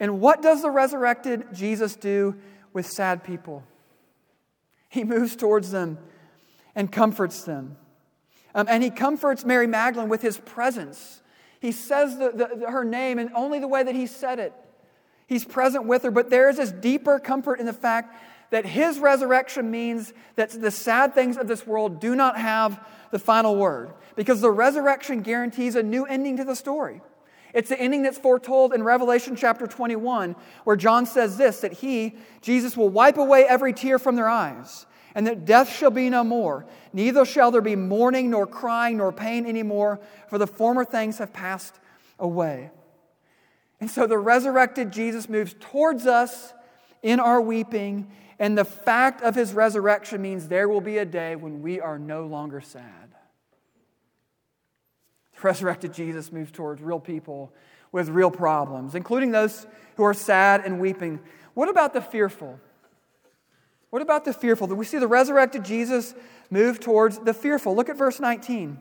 And 0.00 0.20
what 0.20 0.42
does 0.42 0.62
the 0.62 0.70
resurrected 0.70 1.48
Jesus 1.52 1.94
do 1.94 2.34
with 2.72 2.86
sad 2.86 3.22
people? 3.22 3.62
He 4.88 5.04
moves 5.04 5.36
towards 5.36 5.70
them 5.70 5.98
and 6.74 6.90
comforts 6.90 7.42
them. 7.44 7.76
Um, 8.54 8.66
and 8.68 8.82
he 8.82 8.90
comforts 8.90 9.44
Mary 9.44 9.66
Magdalene 9.66 10.08
with 10.08 10.22
his 10.22 10.38
presence. 10.38 11.22
He 11.60 11.70
says 11.70 12.18
the, 12.18 12.30
the, 12.30 12.70
her 12.70 12.82
name 12.82 13.18
and 13.18 13.30
only 13.34 13.60
the 13.60 13.68
way 13.68 13.82
that 13.82 13.94
he 13.94 14.06
said 14.06 14.38
it. 14.38 14.52
He's 15.26 15.44
present 15.44 15.84
with 15.84 16.02
her, 16.02 16.10
but 16.10 16.30
there 16.30 16.48
is 16.48 16.56
this 16.56 16.72
deeper 16.72 17.20
comfort 17.20 17.60
in 17.60 17.66
the 17.66 17.72
fact 17.72 18.16
that 18.50 18.66
his 18.66 18.98
resurrection 18.98 19.70
means 19.70 20.12
that 20.34 20.50
the 20.50 20.72
sad 20.72 21.14
things 21.14 21.36
of 21.36 21.46
this 21.46 21.64
world 21.64 22.00
do 22.00 22.16
not 22.16 22.36
have 22.36 22.84
the 23.12 23.18
final 23.20 23.54
word, 23.54 23.92
because 24.16 24.40
the 24.40 24.50
resurrection 24.50 25.20
guarantees 25.20 25.76
a 25.76 25.82
new 25.84 26.04
ending 26.04 26.36
to 26.38 26.44
the 26.44 26.56
story. 26.56 27.00
It's 27.52 27.68
the 27.68 27.80
ending 27.80 28.02
that's 28.02 28.18
foretold 28.18 28.72
in 28.72 28.82
Revelation 28.82 29.36
chapter 29.36 29.66
21, 29.66 30.36
where 30.64 30.76
John 30.76 31.06
says 31.06 31.36
this 31.36 31.60
that 31.60 31.74
he, 31.74 32.16
Jesus, 32.42 32.76
will 32.76 32.88
wipe 32.88 33.18
away 33.18 33.44
every 33.44 33.72
tear 33.72 33.98
from 33.98 34.16
their 34.16 34.28
eyes, 34.28 34.86
and 35.14 35.26
that 35.26 35.44
death 35.44 35.74
shall 35.74 35.90
be 35.90 36.10
no 36.10 36.22
more. 36.22 36.66
Neither 36.92 37.24
shall 37.24 37.50
there 37.50 37.60
be 37.60 37.76
mourning, 37.76 38.30
nor 38.30 38.46
crying, 38.46 38.98
nor 38.98 39.12
pain 39.12 39.46
anymore, 39.46 40.00
for 40.28 40.38
the 40.38 40.46
former 40.46 40.84
things 40.84 41.18
have 41.18 41.32
passed 41.32 41.78
away. 42.18 42.70
And 43.80 43.90
so 43.90 44.06
the 44.06 44.18
resurrected 44.18 44.92
Jesus 44.92 45.28
moves 45.28 45.54
towards 45.58 46.06
us 46.06 46.52
in 47.02 47.18
our 47.18 47.40
weeping, 47.40 48.10
and 48.38 48.56
the 48.56 48.64
fact 48.64 49.22
of 49.22 49.34
his 49.34 49.52
resurrection 49.52 50.22
means 50.22 50.48
there 50.48 50.68
will 50.68 50.80
be 50.80 50.98
a 50.98 51.04
day 51.04 51.34
when 51.36 51.62
we 51.62 51.80
are 51.80 51.98
no 51.98 52.26
longer 52.26 52.60
sad. 52.60 53.14
Resurrected 55.42 55.92
Jesus 55.92 56.32
moves 56.32 56.52
towards 56.52 56.82
real 56.82 57.00
people 57.00 57.52
with 57.92 58.08
real 58.08 58.30
problems, 58.30 58.94
including 58.94 59.30
those 59.30 59.66
who 59.96 60.04
are 60.04 60.14
sad 60.14 60.64
and 60.64 60.80
weeping. 60.80 61.20
What 61.54 61.68
about 61.68 61.92
the 61.92 62.00
fearful? 62.00 62.60
What 63.90 64.02
about 64.02 64.24
the 64.24 64.32
fearful? 64.32 64.68
We 64.68 64.84
see 64.84 64.98
the 64.98 65.08
resurrected 65.08 65.64
Jesus 65.64 66.14
move 66.50 66.78
towards 66.78 67.18
the 67.18 67.34
fearful. 67.34 67.74
Look 67.74 67.88
at 67.88 67.96
verse 67.96 68.20
19. 68.20 68.78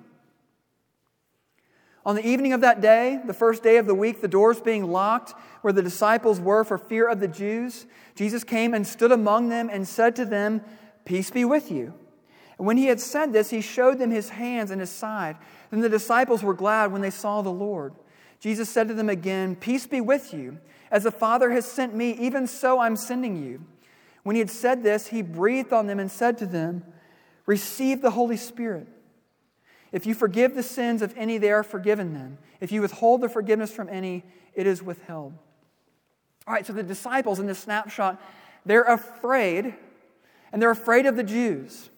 On 2.05 2.15
the 2.15 2.25
evening 2.25 2.53
of 2.53 2.61
that 2.61 2.81
day, 2.81 3.19
the 3.25 3.33
first 3.33 3.61
day 3.61 3.77
of 3.77 3.85
the 3.85 3.95
week, 3.95 4.21
the 4.21 4.27
doors 4.27 4.61
being 4.61 4.91
locked 4.91 5.33
where 5.61 5.73
the 5.73 5.81
disciples 5.81 6.39
were 6.39 6.63
for 6.63 6.77
fear 6.77 7.07
of 7.07 7.19
the 7.19 7.27
Jews, 7.27 7.85
Jesus 8.15 8.43
came 8.43 8.73
and 8.73 8.87
stood 8.87 9.11
among 9.11 9.49
them 9.49 9.69
and 9.71 9.87
said 9.87 10.15
to 10.15 10.25
them, 10.25 10.61
Peace 11.05 11.29
be 11.29 11.43
with 11.43 11.71
you. 11.71 11.93
And 12.57 12.67
when 12.67 12.77
he 12.77 12.85
had 12.85 12.99
said 12.99 13.33
this, 13.33 13.49
he 13.49 13.61
showed 13.61 13.99
them 13.99 14.11
his 14.11 14.29
hands 14.29 14.71
and 14.71 14.79
his 14.79 14.89
side. 14.89 15.37
Then 15.71 15.81
the 15.81 15.89
disciples 15.89 16.43
were 16.43 16.53
glad 16.53 16.91
when 16.91 17.01
they 17.01 17.09
saw 17.09 17.41
the 17.41 17.49
Lord. 17.49 17.93
Jesus 18.39 18.69
said 18.69 18.87
to 18.87 18.93
them 18.93 19.09
again, 19.09 19.55
Peace 19.55 19.85
be 19.85 20.01
with 20.01 20.33
you. 20.33 20.59
As 20.91 21.03
the 21.03 21.11
Father 21.11 21.51
has 21.51 21.65
sent 21.65 21.93
me, 21.93 22.11
even 22.13 22.47
so 22.47 22.79
I'm 22.79 22.95
sending 22.95 23.43
you. 23.43 23.63
When 24.23 24.35
he 24.35 24.39
had 24.39 24.49
said 24.49 24.83
this, 24.83 25.07
he 25.07 25.21
breathed 25.21 25.73
on 25.73 25.87
them 25.87 25.99
and 25.99 26.11
said 26.11 26.37
to 26.39 26.45
them, 26.45 26.83
Receive 27.45 28.01
the 28.01 28.11
Holy 28.11 28.37
Spirit. 28.37 28.87
If 29.91 30.05
you 30.05 30.13
forgive 30.13 30.55
the 30.55 30.63
sins 30.63 31.01
of 31.01 31.13
any, 31.17 31.37
they 31.37 31.51
are 31.51 31.63
forgiven 31.63 32.13
them. 32.13 32.37
If 32.59 32.71
you 32.71 32.81
withhold 32.81 33.21
the 33.21 33.29
forgiveness 33.29 33.71
from 33.71 33.89
any, 33.89 34.23
it 34.53 34.67
is 34.67 34.83
withheld. 34.83 35.33
All 36.47 36.53
right, 36.53 36.65
so 36.65 36.73
the 36.73 36.83
disciples 36.83 37.39
in 37.39 37.47
this 37.47 37.59
snapshot, 37.59 38.21
they're 38.65 38.83
afraid, 38.83 39.73
and 40.51 40.61
they're 40.61 40.71
afraid 40.71 41.05
of 41.05 41.15
the 41.15 41.23
Jews. 41.23 41.89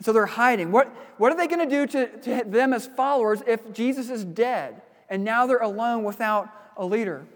So 0.00 0.12
they're 0.12 0.26
hiding. 0.26 0.72
What, 0.72 0.88
what 1.18 1.32
are 1.32 1.36
they 1.36 1.46
going 1.46 1.68
to 1.68 1.86
do 1.86 2.08
to 2.22 2.44
them 2.46 2.72
as 2.72 2.86
followers 2.86 3.42
if 3.46 3.72
Jesus 3.72 4.08
is 4.08 4.24
dead 4.24 4.80
and 5.08 5.24
now 5.24 5.46
they're 5.46 5.58
alone 5.58 6.04
without 6.04 6.48
a 6.76 6.84
leader? 6.86 7.26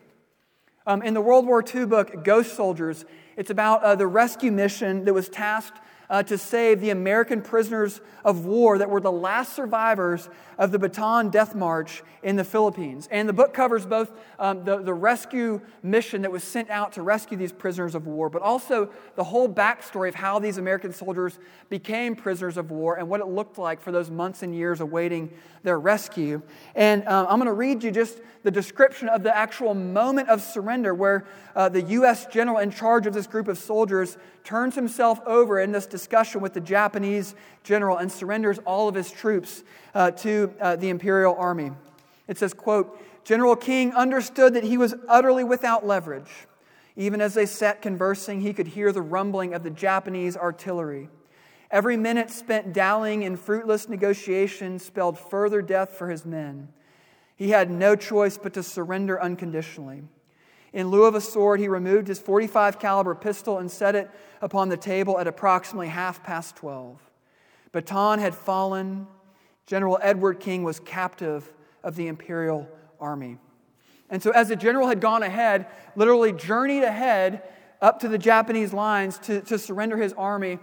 Um, 0.87 1.02
in 1.02 1.14
the 1.14 1.21
World 1.21 1.47
War 1.47 1.62
II 1.62 1.87
book, 1.87 2.25
Ghost 2.25 2.54
Soldiers, 2.54 3.04
it's 3.37 3.50
about 3.50 3.83
uh, 3.83 3.94
the 3.94 4.06
rescue 4.06 4.52
mission 4.52 5.04
that 5.04 5.14
was 5.14 5.28
tasked 5.28 5.78
uh, 6.11 6.23
to 6.23 6.38
save 6.38 6.80
the 6.80 6.90
American 6.90 7.42
prisoners 7.42 8.00
of 8.25 8.44
war 8.44 8.78
that 8.78 8.90
were 8.90 9.00
the 9.00 9.12
last 9.12 9.54
survivors 9.54 10.28
of 10.58 10.70
the 10.70 10.78
Bataan 10.78 11.30
Death 11.30 11.54
March 11.54 12.02
in 12.23 12.37
the 12.37 12.44
Philippines. 12.44 13.08
And 13.11 13.28
the 13.28 13.32
book 13.32 13.52
covers 13.52 13.87
both 13.87 14.11
um, 14.38 14.64
the, 14.64 14.78
the 14.78 14.94
rescue 14.94 15.61
mission 15.82 16.23
that 16.23 16.32
was 16.32 16.44
sent 16.44 16.70
out 16.70 16.92
to 16.92 17.02
rescue 17.02 17.37
these 17.37 17.52
prisoners 17.52 17.94
of 17.94 18.06
war, 18.06 18.30
but 18.30 18.42
also 18.42 18.90
the 19.16 19.25
whole 19.25 19.49
backstory 19.49 20.08
of 20.08 20.14
how 20.14 20.38
these 20.38 20.58
American 20.58 20.92
soldiers 20.92 21.38
became 21.68 22.14
prisoners 22.14 22.56
of 22.56 22.70
war 22.70 22.96
and 22.96 23.08
what 23.08 23.20
it 23.20 23.26
looked 23.26 23.58
like 23.58 23.80
for 23.80 23.92
those 23.92 24.11
months 24.11 24.42
and 24.42 24.54
years 24.54 24.80
awaiting 24.80 25.30
their 25.62 25.78
rescue. 25.78 26.40
And 26.75 27.06
um, 27.08 27.26
I'm 27.28 27.38
going 27.38 27.46
to 27.46 27.52
read 27.52 27.82
you 27.82 27.90
just 27.90 28.20
the 28.44 28.50
description 28.50 29.08
of 29.08 29.22
the 29.22 29.34
actual 29.34 29.74
moment 29.74 30.28
of 30.28 30.40
surrender 30.40 30.94
where 30.94 31.26
uh, 31.56 31.68
the 31.68 31.80
U.S. 31.82 32.26
general 32.26 32.58
in 32.58 32.70
charge 32.70 33.06
of 33.06 33.14
this 33.14 33.26
group 33.26 33.48
of 33.48 33.58
soldiers 33.58 34.18
turns 34.44 34.74
himself 34.74 35.18
over 35.26 35.58
in 35.58 35.72
this 35.72 35.86
discussion 35.86 36.42
with 36.42 36.52
the 36.52 36.60
Japanese 36.60 37.34
general 37.64 37.96
and 37.96 38.12
surrenders 38.12 38.58
all 38.66 38.86
of 38.86 38.94
his 38.94 39.10
troops 39.10 39.64
uh, 39.94 40.10
to 40.10 40.52
uh, 40.60 40.76
the 40.76 40.90
imperial 40.90 41.34
army. 41.36 41.72
It 42.28 42.38
says, 42.38 42.52
quote, 42.52 43.00
General 43.24 43.56
King 43.56 43.92
understood 43.94 44.52
that 44.54 44.64
he 44.64 44.76
was 44.76 44.94
utterly 45.08 45.42
without 45.42 45.86
leverage. 45.86 46.46
Even 46.96 47.22
as 47.22 47.32
they 47.32 47.46
sat 47.46 47.80
conversing, 47.80 48.42
he 48.42 48.52
could 48.52 48.68
hear 48.68 48.92
the 48.92 49.02
rumbling 49.02 49.54
of 49.54 49.62
the 49.62 49.70
Japanese 49.70 50.36
artillery. 50.36 51.08
Every 51.70 51.96
minute 51.96 52.30
spent 52.30 52.74
dallying 52.74 53.22
in 53.22 53.38
fruitless 53.38 53.88
negotiations 53.88 54.84
spelled 54.84 55.18
further 55.18 55.62
death 55.62 55.94
for 55.94 56.10
his 56.10 56.26
men. 56.26 56.68
He 57.37 57.50
had 57.50 57.71
no 57.71 57.97
choice 57.97 58.38
but 58.38 58.55
to 58.55 58.62
surrender 58.62 59.21
unconditionally. 59.21 60.03
In 60.73 60.88
lieu 60.88 61.05
of 61.05 61.14
a 61.14 61.21
sword, 61.21 61.61
he 61.61 61.69
removed 61.69 62.09
his 62.09 62.19
45 62.19 62.79
caliber 62.79 63.14
pistol 63.14 63.59
and 63.59 63.71
set 63.71 63.95
it 63.95 64.11
upon 64.41 64.69
the 64.69 64.76
table 64.76 65.19
at 65.19 65.26
approximately 65.26 65.88
half 65.88 66.23
past 66.23 66.57
12. 66.57 67.00
Bataan 67.73 68.19
had 68.19 68.35
fallen. 68.35 69.07
General 69.67 69.99
Edward 70.03 70.41
King 70.41 70.62
was 70.62 70.81
captive 70.81 71.53
of 71.83 71.97
the 71.97 72.09
imperial 72.09 72.69
army. 73.00 73.38
And 74.11 74.23
so, 74.23 74.31
as 74.33 74.49
the 74.49 74.57
general 74.57 74.88
had 74.88 75.00
gone 75.00 75.23
ahead, 75.23 75.67
literally 75.97 76.33
journeyed 76.33 76.83
ahead 76.83 77.43
up 77.81 78.00
to 78.00 78.09
the 78.09 78.19
Japanese 78.19 78.73
lines 78.73 79.19
to, 79.19 79.41
to 79.43 79.59
surrender 79.59 79.97
his 79.97 80.12
army, 80.14 80.59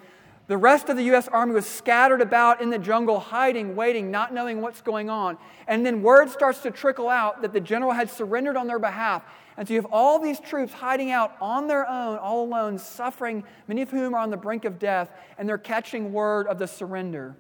the 0.52 0.58
rest 0.58 0.90
of 0.90 0.98
the 0.98 1.04
U.S. 1.04 1.30
Army 1.30 1.54
was 1.54 1.66
scattered 1.66 2.20
about 2.20 2.60
in 2.62 2.70
the 2.72 2.78
jungle, 2.78 3.22
hiding, 3.22 3.74
waiting, 3.74 4.12
not 4.12 4.34
knowing 4.34 4.60
what's 4.60 4.82
going 4.82 5.10
on. 5.10 5.38
And 5.66 5.86
then 5.86 6.02
word 6.02 6.30
starts 6.30 6.60
to 6.64 6.72
trickle 6.72 7.08
out 7.08 7.42
that 7.44 7.54
the 7.54 7.62
general 7.62 7.94
had 7.94 8.10
surrendered 8.10 8.58
on 8.58 8.68
their 8.68 8.78
behalf. 8.78 9.24
And 9.56 9.66
so 9.66 9.74
you 9.74 9.82
have 9.82 9.90
all 9.94 10.20
these 10.20 10.42
troops 10.42 10.74
hiding 10.74 11.10
out 11.10 11.38
on 11.40 11.68
their 11.68 11.90
own, 11.90 12.18
all 12.18 12.44
alone, 12.44 12.78
suffering, 12.78 13.46
many 13.70 13.82
of 13.82 13.92
whom 13.92 14.14
are 14.14 14.18
on 14.18 14.30
the 14.30 14.36
brink 14.36 14.66
of 14.66 14.78
death, 14.78 15.14
and 15.38 15.48
they're 15.48 15.58
catching 15.58 16.12
word 16.12 16.48
of 16.48 16.60
the 16.60 16.68
surrender. 16.68 17.38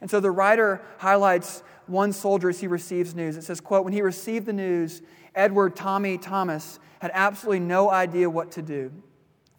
And 0.00 0.08
so 0.08 0.20
the 0.20 0.30
writer 0.30 0.82
highlights 0.98 1.64
one 1.88 2.12
soldier 2.12 2.48
as 2.48 2.60
he 2.60 2.68
receives 2.68 3.12
news. 3.12 3.36
It 3.36 3.42
says, 3.42 3.60
quote, 3.60 3.82
when 3.82 3.92
he 3.92 4.02
received 4.02 4.46
the 4.46 4.52
news, 4.52 5.02
Edward 5.34 5.74
Tommy 5.74 6.16
Thomas 6.16 6.78
had 7.00 7.10
absolutely 7.12 7.58
no 7.58 7.90
idea 7.90 8.30
what 8.30 8.52
to 8.52 8.62
do, 8.62 8.92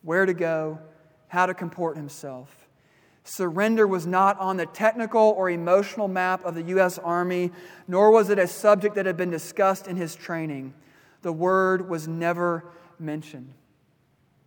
where 0.03 0.25
to 0.25 0.33
go, 0.33 0.79
how 1.27 1.45
to 1.45 1.53
comport 1.53 1.97
himself. 1.97 2.62
Surrender 3.23 3.87
was 3.87 4.05
not 4.05 4.37
on 4.39 4.57
the 4.57 4.65
technical 4.65 5.33
or 5.37 5.49
emotional 5.49 6.07
map 6.07 6.43
of 6.43 6.55
the 6.55 6.63
U.S. 6.63 6.97
Army, 6.97 7.51
nor 7.87 8.11
was 8.11 8.29
it 8.29 8.37
a 8.37 8.47
subject 8.47 8.95
that 8.95 9.05
had 9.05 9.15
been 9.15 9.31
discussed 9.31 9.87
in 9.87 9.95
his 9.95 10.15
training. 10.15 10.73
The 11.21 11.31
word 11.31 11.89
was 11.89 12.07
never 12.07 12.65
mentioned. 12.99 13.53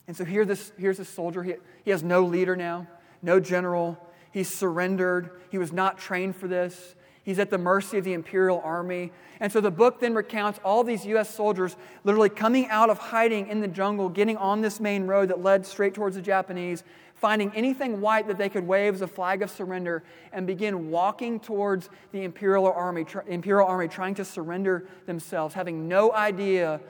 And 0.06 0.16
so 0.16 0.25
here 0.25 0.45
this, 0.45 0.73
here's 0.78 1.00
a 1.00 1.04
soldier. 1.04 1.42
He, 1.42 1.54
he 1.85 1.90
has 1.90 2.02
no 2.02 2.25
leader 2.25 2.54
now, 2.54 2.87
no 3.23 3.40
general. 3.40 3.99
He's 4.30 4.52
surrendered. 4.52 5.30
He 5.50 5.56
was 5.56 5.73
not 5.73 5.97
trained 5.97 6.37
for 6.37 6.47
this. 6.47 6.95
He's 7.26 7.40
at 7.40 7.50
the 7.50 7.59
mercy 7.59 7.99
of 7.99 8.04
the 8.04 8.12
imperial 8.12 8.61
army. 8.62 9.11
And 9.40 9.52
so 9.52 9.61
the 9.61 9.73
book 9.73 9.99
then 9.99 10.14
recounts 10.14 10.61
all 10.64 10.85
these 10.85 11.04
U.S. 11.06 11.35
soldiers 11.35 11.76
literally 12.04 12.28
coming 12.28 12.68
out 12.68 12.88
of 12.88 12.99
hiding 12.99 13.49
in 13.49 13.61
the 13.61 13.66
jungle, 13.66 14.09
getting 14.09 14.37
on 14.37 14.61
this 14.61 14.78
main 14.78 15.09
road 15.09 15.30
that 15.30 15.42
led 15.42 15.66
straight 15.66 15.92
towards 15.92 16.14
the 16.14 16.23
Japanese, 16.23 16.85
finding 17.16 17.50
anything 17.52 18.00
white 18.00 18.28
that 18.28 18.38
they 18.38 18.49
could 18.49 18.64
wave 18.64 18.95
as 18.95 19.02
a 19.02 19.09
flag 19.09 19.42
of 19.42 19.50
surrender, 19.50 20.04
and 20.33 20.47
begin 20.47 20.88
walking 20.88 21.40
towards 21.40 21.90
the 22.12 22.23
imperial 22.23 22.71
army, 22.71 23.02
tr- 23.02 23.18
imperial 23.26 23.66
army 23.66 23.88
trying 23.88 24.14
to 24.14 24.25
surrender 24.25 24.87
themselves, 25.06 25.52
having 25.52 25.88
no 25.88 26.12
idea 26.12 26.80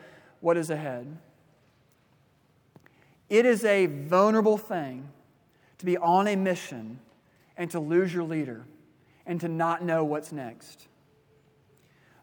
what 0.40 0.59
is 0.59 0.69
ahead. 0.69 1.16
It 3.31 3.47
is 3.47 3.64
a 3.64 3.87
vulnerable 3.87 4.59
thing 4.59 5.09
to 5.78 5.87
be 5.87 5.97
on 5.97 6.28
a 6.28 6.37
mission 6.37 6.99
and 7.57 7.71
to 7.71 7.81
lose 7.81 8.12
your 8.12 8.25
leader 8.25 8.66
and 9.26 9.40
to 9.40 9.49
not 9.49 9.83
know 9.83 10.04
what's 10.04 10.33
next. 10.33 10.87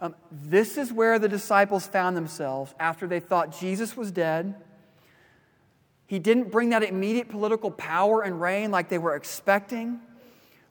Um, 0.01 0.15
this 0.31 0.77
is 0.77 0.91
where 0.91 1.19
the 1.19 1.29
disciples 1.29 1.87
found 1.87 2.17
themselves 2.17 2.73
after 2.79 3.07
they 3.07 3.19
thought 3.19 3.57
Jesus 3.57 3.95
was 3.95 4.11
dead. 4.11 4.55
He 6.07 6.19
didn't 6.19 6.51
bring 6.51 6.69
that 6.69 6.83
immediate 6.83 7.29
political 7.29 7.71
power 7.71 8.21
and 8.21 8.41
reign 8.41 8.71
like 8.71 8.89
they 8.89 8.97
were 8.97 9.15
expecting. 9.15 9.99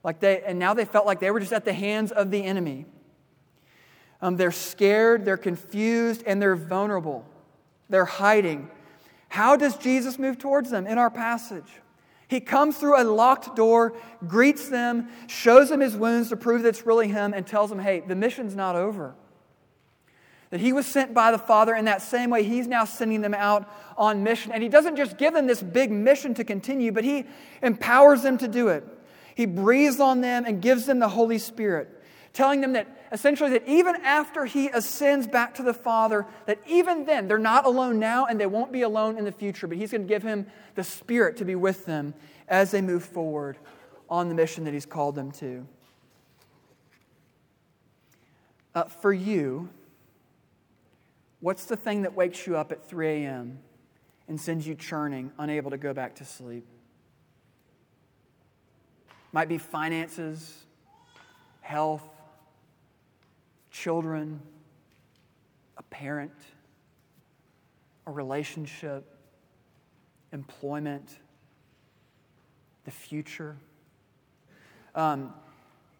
Like 0.04 0.20
they, 0.20 0.42
and 0.42 0.58
now 0.58 0.74
they 0.74 0.84
felt 0.84 1.06
like 1.06 1.20
they 1.20 1.30
were 1.30 1.40
just 1.40 1.52
at 1.52 1.64
the 1.64 1.72
hands 1.72 2.12
of 2.12 2.30
the 2.30 2.42
enemy. 2.44 2.86
Um, 4.20 4.36
they're 4.36 4.52
scared, 4.52 5.24
they're 5.24 5.36
confused, 5.36 6.22
and 6.26 6.40
they're 6.40 6.56
vulnerable. 6.56 7.24
They're 7.88 8.04
hiding. 8.04 8.70
How 9.28 9.56
does 9.56 9.76
Jesus 9.76 10.18
move 10.18 10.38
towards 10.38 10.70
them 10.70 10.86
in 10.86 10.98
our 10.98 11.10
passage? 11.10 11.80
He 12.32 12.40
comes 12.40 12.78
through 12.78 12.98
a 12.98 13.04
locked 13.04 13.54
door, 13.56 13.92
greets 14.26 14.70
them, 14.70 15.10
shows 15.26 15.68
them 15.68 15.80
his 15.80 15.94
wounds 15.94 16.30
to 16.30 16.36
prove 16.36 16.62
that 16.62 16.70
it's 16.70 16.86
really 16.86 17.08
him, 17.08 17.34
and 17.34 17.46
tells 17.46 17.68
them, 17.68 17.78
hey, 17.78 18.00
the 18.00 18.14
mission's 18.14 18.56
not 18.56 18.74
over. 18.74 19.14
That 20.48 20.58
he 20.58 20.72
was 20.72 20.86
sent 20.86 21.12
by 21.12 21.30
the 21.30 21.36
Father 21.36 21.74
in 21.74 21.84
that 21.84 22.00
same 22.00 22.30
way, 22.30 22.42
he's 22.42 22.66
now 22.66 22.86
sending 22.86 23.20
them 23.20 23.34
out 23.34 23.70
on 23.98 24.22
mission. 24.22 24.50
And 24.50 24.62
he 24.62 24.70
doesn't 24.70 24.96
just 24.96 25.18
give 25.18 25.34
them 25.34 25.46
this 25.46 25.62
big 25.62 25.90
mission 25.90 26.32
to 26.32 26.42
continue, 26.42 26.90
but 26.90 27.04
he 27.04 27.26
empowers 27.60 28.22
them 28.22 28.38
to 28.38 28.48
do 28.48 28.68
it. 28.68 28.82
He 29.34 29.44
breathes 29.44 30.00
on 30.00 30.22
them 30.22 30.46
and 30.46 30.62
gives 30.62 30.86
them 30.86 31.00
the 31.00 31.10
Holy 31.10 31.38
Spirit, 31.38 32.02
telling 32.32 32.62
them 32.62 32.72
that 32.72 33.01
essentially 33.12 33.50
that 33.50 33.68
even 33.68 33.96
after 33.96 34.46
he 34.46 34.68
ascends 34.68 35.26
back 35.26 35.54
to 35.54 35.62
the 35.62 35.74
Father, 35.74 36.26
that 36.46 36.58
even 36.66 37.04
then 37.04 37.28
they're 37.28 37.38
not 37.38 37.66
alone 37.66 37.98
now 37.98 38.24
and 38.24 38.40
they 38.40 38.46
won't 38.46 38.72
be 38.72 38.82
alone 38.82 39.18
in 39.18 39.24
the 39.24 39.32
future, 39.32 39.66
but 39.66 39.76
he's 39.76 39.92
going 39.92 40.02
to 40.02 40.08
give 40.08 40.22
him 40.22 40.46
the 40.74 40.82
Spirit 40.82 41.36
to 41.36 41.44
be 41.44 41.54
with 41.54 41.84
them 41.84 42.14
as 42.48 42.70
they 42.70 42.80
move 42.80 43.04
forward 43.04 43.58
on 44.08 44.28
the 44.28 44.34
mission 44.34 44.64
that 44.64 44.72
he's 44.72 44.86
called 44.86 45.14
them 45.14 45.30
to. 45.30 45.66
Uh, 48.74 48.84
for 48.84 49.12
you, 49.12 49.68
what's 51.40 51.66
the 51.66 51.76
thing 51.76 52.02
that 52.02 52.14
wakes 52.14 52.46
you 52.46 52.56
up 52.56 52.72
at 52.72 52.88
3 52.88 53.08
a.m. 53.08 53.58
and 54.26 54.40
sends 54.40 54.66
you 54.66 54.74
churning, 54.74 55.30
unable 55.38 55.70
to 55.70 55.76
go 55.76 55.92
back 55.92 56.14
to 56.14 56.24
sleep? 56.24 56.64
Might 59.32 59.48
be 59.48 59.58
finances, 59.58 60.64
health, 61.60 62.08
children, 63.72 64.40
a 65.78 65.82
parent, 65.84 66.32
a 68.06 68.12
relationship, 68.12 69.04
employment, 70.32 71.18
the 72.84 72.90
future. 72.90 73.56
Um, 74.94 75.32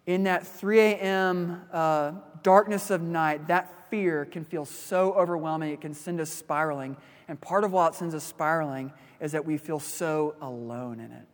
in 0.06 0.24
that 0.24 0.46
3 0.46 0.80
a.m. 0.80 1.62
Uh, 1.72 2.12
darkness 2.42 2.90
of 2.90 3.00
night, 3.00 3.48
that 3.48 3.88
fear 3.88 4.24
can 4.24 4.44
feel 4.44 4.64
so 4.64 5.12
overwhelming, 5.14 5.72
it 5.72 5.80
can 5.80 5.94
send 5.94 6.20
us 6.20 6.30
spiraling. 6.30 6.96
And 7.28 7.40
part 7.40 7.64
of 7.64 7.72
why 7.72 7.88
it 7.88 7.94
sends 7.94 8.14
us 8.14 8.24
spiraling 8.24 8.92
is 9.20 9.32
that 9.32 9.44
we 9.44 9.56
feel 9.56 9.78
so 9.78 10.34
alone 10.40 11.00
in 11.00 11.12
it. 11.12 11.26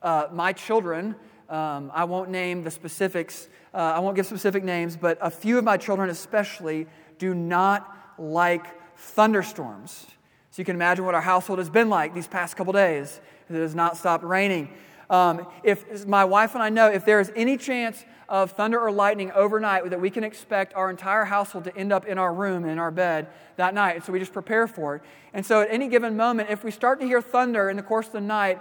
Uh, 0.00 0.28
my 0.32 0.52
children, 0.52 1.16
um, 1.48 1.90
I 1.94 2.04
won't 2.04 2.30
name 2.30 2.64
the 2.64 2.70
specifics, 2.70 3.48
uh, 3.72 3.78
I 3.78 3.98
won't 4.00 4.16
give 4.16 4.26
specific 4.26 4.64
names, 4.64 4.96
but 4.96 5.18
a 5.20 5.30
few 5.30 5.58
of 5.58 5.64
my 5.64 5.76
children, 5.76 6.10
especially, 6.10 6.86
do 7.18 7.34
not 7.34 7.96
like 8.18 8.66
thunderstorms. 8.96 10.06
So 10.50 10.60
you 10.60 10.64
can 10.64 10.76
imagine 10.76 11.04
what 11.04 11.14
our 11.14 11.20
household 11.20 11.58
has 11.58 11.70
been 11.70 11.88
like 11.88 12.14
these 12.14 12.26
past 12.26 12.56
couple 12.56 12.72
days. 12.72 13.20
It 13.48 13.54
has 13.54 13.74
not 13.74 13.96
stopped 13.96 14.24
raining. 14.24 14.70
Um, 15.10 15.46
if 15.62 16.06
my 16.06 16.24
wife 16.24 16.54
and 16.54 16.62
I 16.62 16.68
know 16.68 16.88
if 16.90 17.04
there 17.04 17.20
is 17.20 17.32
any 17.34 17.56
chance 17.56 18.04
of 18.28 18.52
thunder 18.52 18.78
or 18.78 18.92
lightning 18.92 19.32
overnight 19.32 19.88
that 19.88 20.00
we 20.00 20.10
can 20.10 20.22
expect 20.22 20.74
our 20.74 20.90
entire 20.90 21.24
household 21.24 21.64
to 21.64 21.74
end 21.76 21.92
up 21.92 22.04
in 22.04 22.18
our 22.18 22.34
room 22.34 22.66
in 22.66 22.78
our 22.78 22.90
bed 22.90 23.28
that 23.56 23.72
night. 23.72 24.04
So 24.04 24.12
we 24.12 24.18
just 24.18 24.34
prepare 24.34 24.66
for 24.66 24.96
it. 24.96 25.02
And 25.32 25.46
so 25.46 25.62
at 25.62 25.68
any 25.70 25.88
given 25.88 26.16
moment, 26.16 26.50
if 26.50 26.62
we 26.62 26.70
start 26.70 27.00
to 27.00 27.06
hear 27.06 27.22
thunder 27.22 27.70
in 27.70 27.76
the 27.76 27.82
course 27.82 28.06
of 28.06 28.12
the 28.12 28.20
night, 28.20 28.60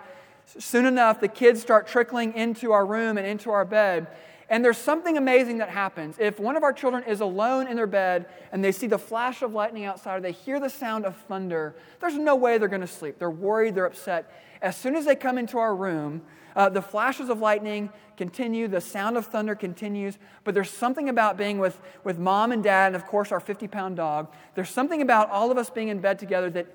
soon 0.57 0.85
enough 0.85 1.19
the 1.19 1.27
kids 1.27 1.61
start 1.61 1.87
trickling 1.87 2.33
into 2.33 2.71
our 2.71 2.85
room 2.85 3.17
and 3.17 3.27
into 3.27 3.51
our 3.51 3.65
bed. 3.65 4.07
And 4.49 4.63
there's 4.63 4.77
something 4.77 5.17
amazing 5.17 5.57
that 5.57 5.69
happens. 5.69 6.15
If 6.19 6.39
one 6.39 6.55
of 6.55 6.63
our 6.63 6.71
children 6.71 7.03
is 7.03 7.19
alone 7.19 7.67
in 7.67 7.75
their 7.75 7.87
bed 7.87 8.27
and 8.53 8.63
they 8.63 8.71
see 8.71 8.87
the 8.87 8.97
flash 8.97 9.41
of 9.41 9.53
lightning 9.53 9.83
outside 9.83 10.17
or 10.17 10.21
they 10.21 10.31
hear 10.31 10.59
the 10.59 10.69
sound 10.69 11.05
of 11.05 11.17
thunder, 11.27 11.75
there's 11.99 12.17
no 12.17 12.35
way 12.35 12.57
they're 12.57 12.69
going 12.69 12.81
to 12.81 12.87
sleep. 12.87 13.19
They're 13.19 13.29
worried, 13.29 13.75
they're 13.75 13.85
upset. 13.85 14.31
As 14.61 14.77
soon 14.77 14.95
as 14.95 15.05
they 15.05 15.15
come 15.15 15.37
into 15.37 15.57
our 15.57 15.75
room, 15.75 16.21
uh, 16.55 16.69
the 16.69 16.81
flashes 16.81 17.29
of 17.29 17.39
lightning 17.39 17.89
continue, 18.15 18.67
the 18.67 18.81
sound 18.81 19.17
of 19.17 19.27
thunder 19.27 19.53
continues, 19.53 20.17
but 20.43 20.53
there's 20.53 20.71
something 20.71 21.09
about 21.09 21.37
being 21.37 21.59
with, 21.59 21.79
with 22.03 22.17
mom 22.17 22.51
and 22.51 22.63
dad, 22.63 22.87
and 22.87 22.95
of 22.95 23.05
course 23.05 23.31
our 23.31 23.39
50 23.39 23.67
pound 23.67 23.97
dog. 23.97 24.31
There's 24.55 24.69
something 24.69 25.01
about 25.01 25.29
all 25.29 25.51
of 25.51 25.57
us 25.57 25.69
being 25.69 25.89
in 25.89 25.99
bed 25.99 26.17
together 26.17 26.49
that 26.51 26.67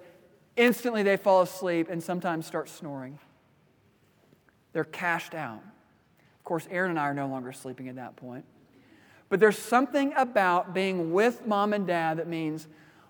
instantly 0.56 1.02
they 1.02 1.16
fall 1.16 1.40
asleep 1.40 1.88
and 1.90 2.02
sometimes 2.02 2.46
start 2.46 2.68
snoring. 2.68 3.18
They're 4.72 4.84
cashed 4.84 5.34
out. 5.34 5.62
Of 6.38 6.44
course, 6.44 6.66
Aaron 6.70 6.90
and 6.90 6.98
I 6.98 7.04
are 7.04 7.14
no 7.14 7.26
longer 7.26 7.52
sleeping 7.52 7.88
at 7.88 7.96
that 7.96 8.16
point. 8.16 8.44
But 9.28 9.40
there's 9.40 9.58
something 9.58 10.12
about 10.16 10.74
being 10.74 11.12
with 11.12 11.46
mom 11.46 11.72
and 11.72 11.86
dad 11.86 12.18
that 12.18 12.28
means 12.28 12.68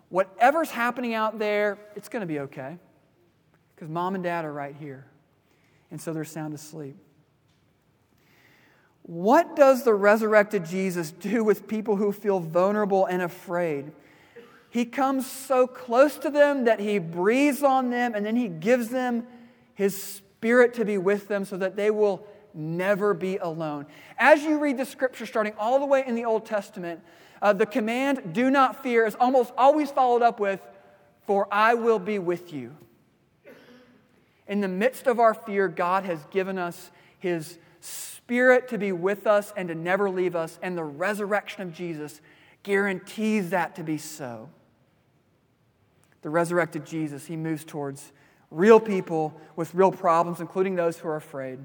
whatever's 0.09 0.71
happening 0.71 1.15
out 1.15 1.39
there, 1.39 1.79
it's 1.97 2.09
going 2.09 2.21
to 2.21 2.27
be 2.27 2.41
okay. 2.41 2.79
Because 3.75 3.89
mom 3.89 4.15
and 4.15 4.23
dad 4.23 4.45
are 4.45 4.53
right 4.53 4.77
here. 4.79 5.07
And 5.91 6.01
so 6.01 6.13
they're 6.13 6.25
sound 6.25 6.55
asleep. 6.55 6.97
What 9.03 9.57
does 9.57 9.83
the 9.83 9.95
resurrected 9.95 10.65
Jesus 10.65 11.11
do 11.11 11.43
with 11.43 11.67
people 11.67 11.97
who 11.97 12.13
feel 12.13 12.39
vulnerable 12.39 13.05
and 13.07 13.21
afraid? 13.21 13.91
He 14.71 14.85
comes 14.85 15.31
so 15.31 15.67
close 15.67 16.17
to 16.19 16.31
them 16.31 16.65
that 16.65 16.81
he 16.81 16.99
breathes 16.99 17.63
on 17.63 17.91
them 17.91 18.15
and 18.15 18.25
then 18.25 18.37
he 18.37 18.49
gives 18.49 18.89
them 18.89 19.27
his 19.75 20.22
spirit 20.43 20.75
to 20.75 20.85
be 20.85 20.99
with 20.99 21.29
them 21.29 21.45
so 21.45 21.57
that 21.57 21.77
they 21.77 21.89
will 21.89 22.27
never 22.53 23.15
be 23.15 23.37
alone. 23.37 23.87
As 24.19 24.43
you 24.43 24.59
read 24.59 24.77
the 24.77 24.85
scripture, 24.85 25.25
starting 25.25 25.53
all 25.57 25.79
the 25.79 25.87
way 25.87 26.03
in 26.05 26.17
the 26.17 26.25
Old 26.25 26.45
Testament, 26.45 27.01
uh, 27.41 27.53
the 27.53 27.65
command, 27.65 28.33
do 28.33 28.51
not 28.51 28.83
fear, 28.83 29.07
is 29.07 29.15
almost 29.15 29.53
always 29.57 29.93
followed 29.93 30.21
up 30.21 30.41
with, 30.41 30.61
for 31.29 31.47
I 31.53 31.75
will 31.75 32.01
be 32.01 32.19
with 32.19 32.53
you. 32.53 32.77
In 34.49 34.61
the 34.61 34.67
midst 34.67 35.07
of 35.07 35.21
our 35.21 35.33
fear, 35.33 35.69
God 35.69 36.05
has 36.07 36.19
given 36.33 36.59
us 36.59 36.91
His 37.21 37.61
Spirit 37.79 38.67
to 38.71 38.79
be 38.79 38.91
with 38.91 39.29
us 39.29 39.53
and 39.57 39.69
to 39.69 39.77
never 39.77 40.11
leave 40.11 40.35
us, 40.35 40.59
and 40.61 40.77
the 40.77 40.83
resurrection 40.83 41.63
of 41.63 41.73
Jesus 41.73 42.21
guarantees 42.65 43.51
that 43.51 43.77
to 43.77 43.85
be 43.85 43.97
so. 43.97 44.51
The 46.23 46.31
resurrected 46.31 46.85
Jesus, 46.85 47.27
He 47.27 47.37
moves 47.37 47.65
towards 47.65 48.13
real 48.53 48.79
people 48.81 49.39
with 49.57 49.75
real 49.75 49.93
problems, 49.93 50.41
including 50.41 50.77
those 50.77 50.99
who 50.99 51.09
are 51.09 51.17
afraid. 51.17 51.59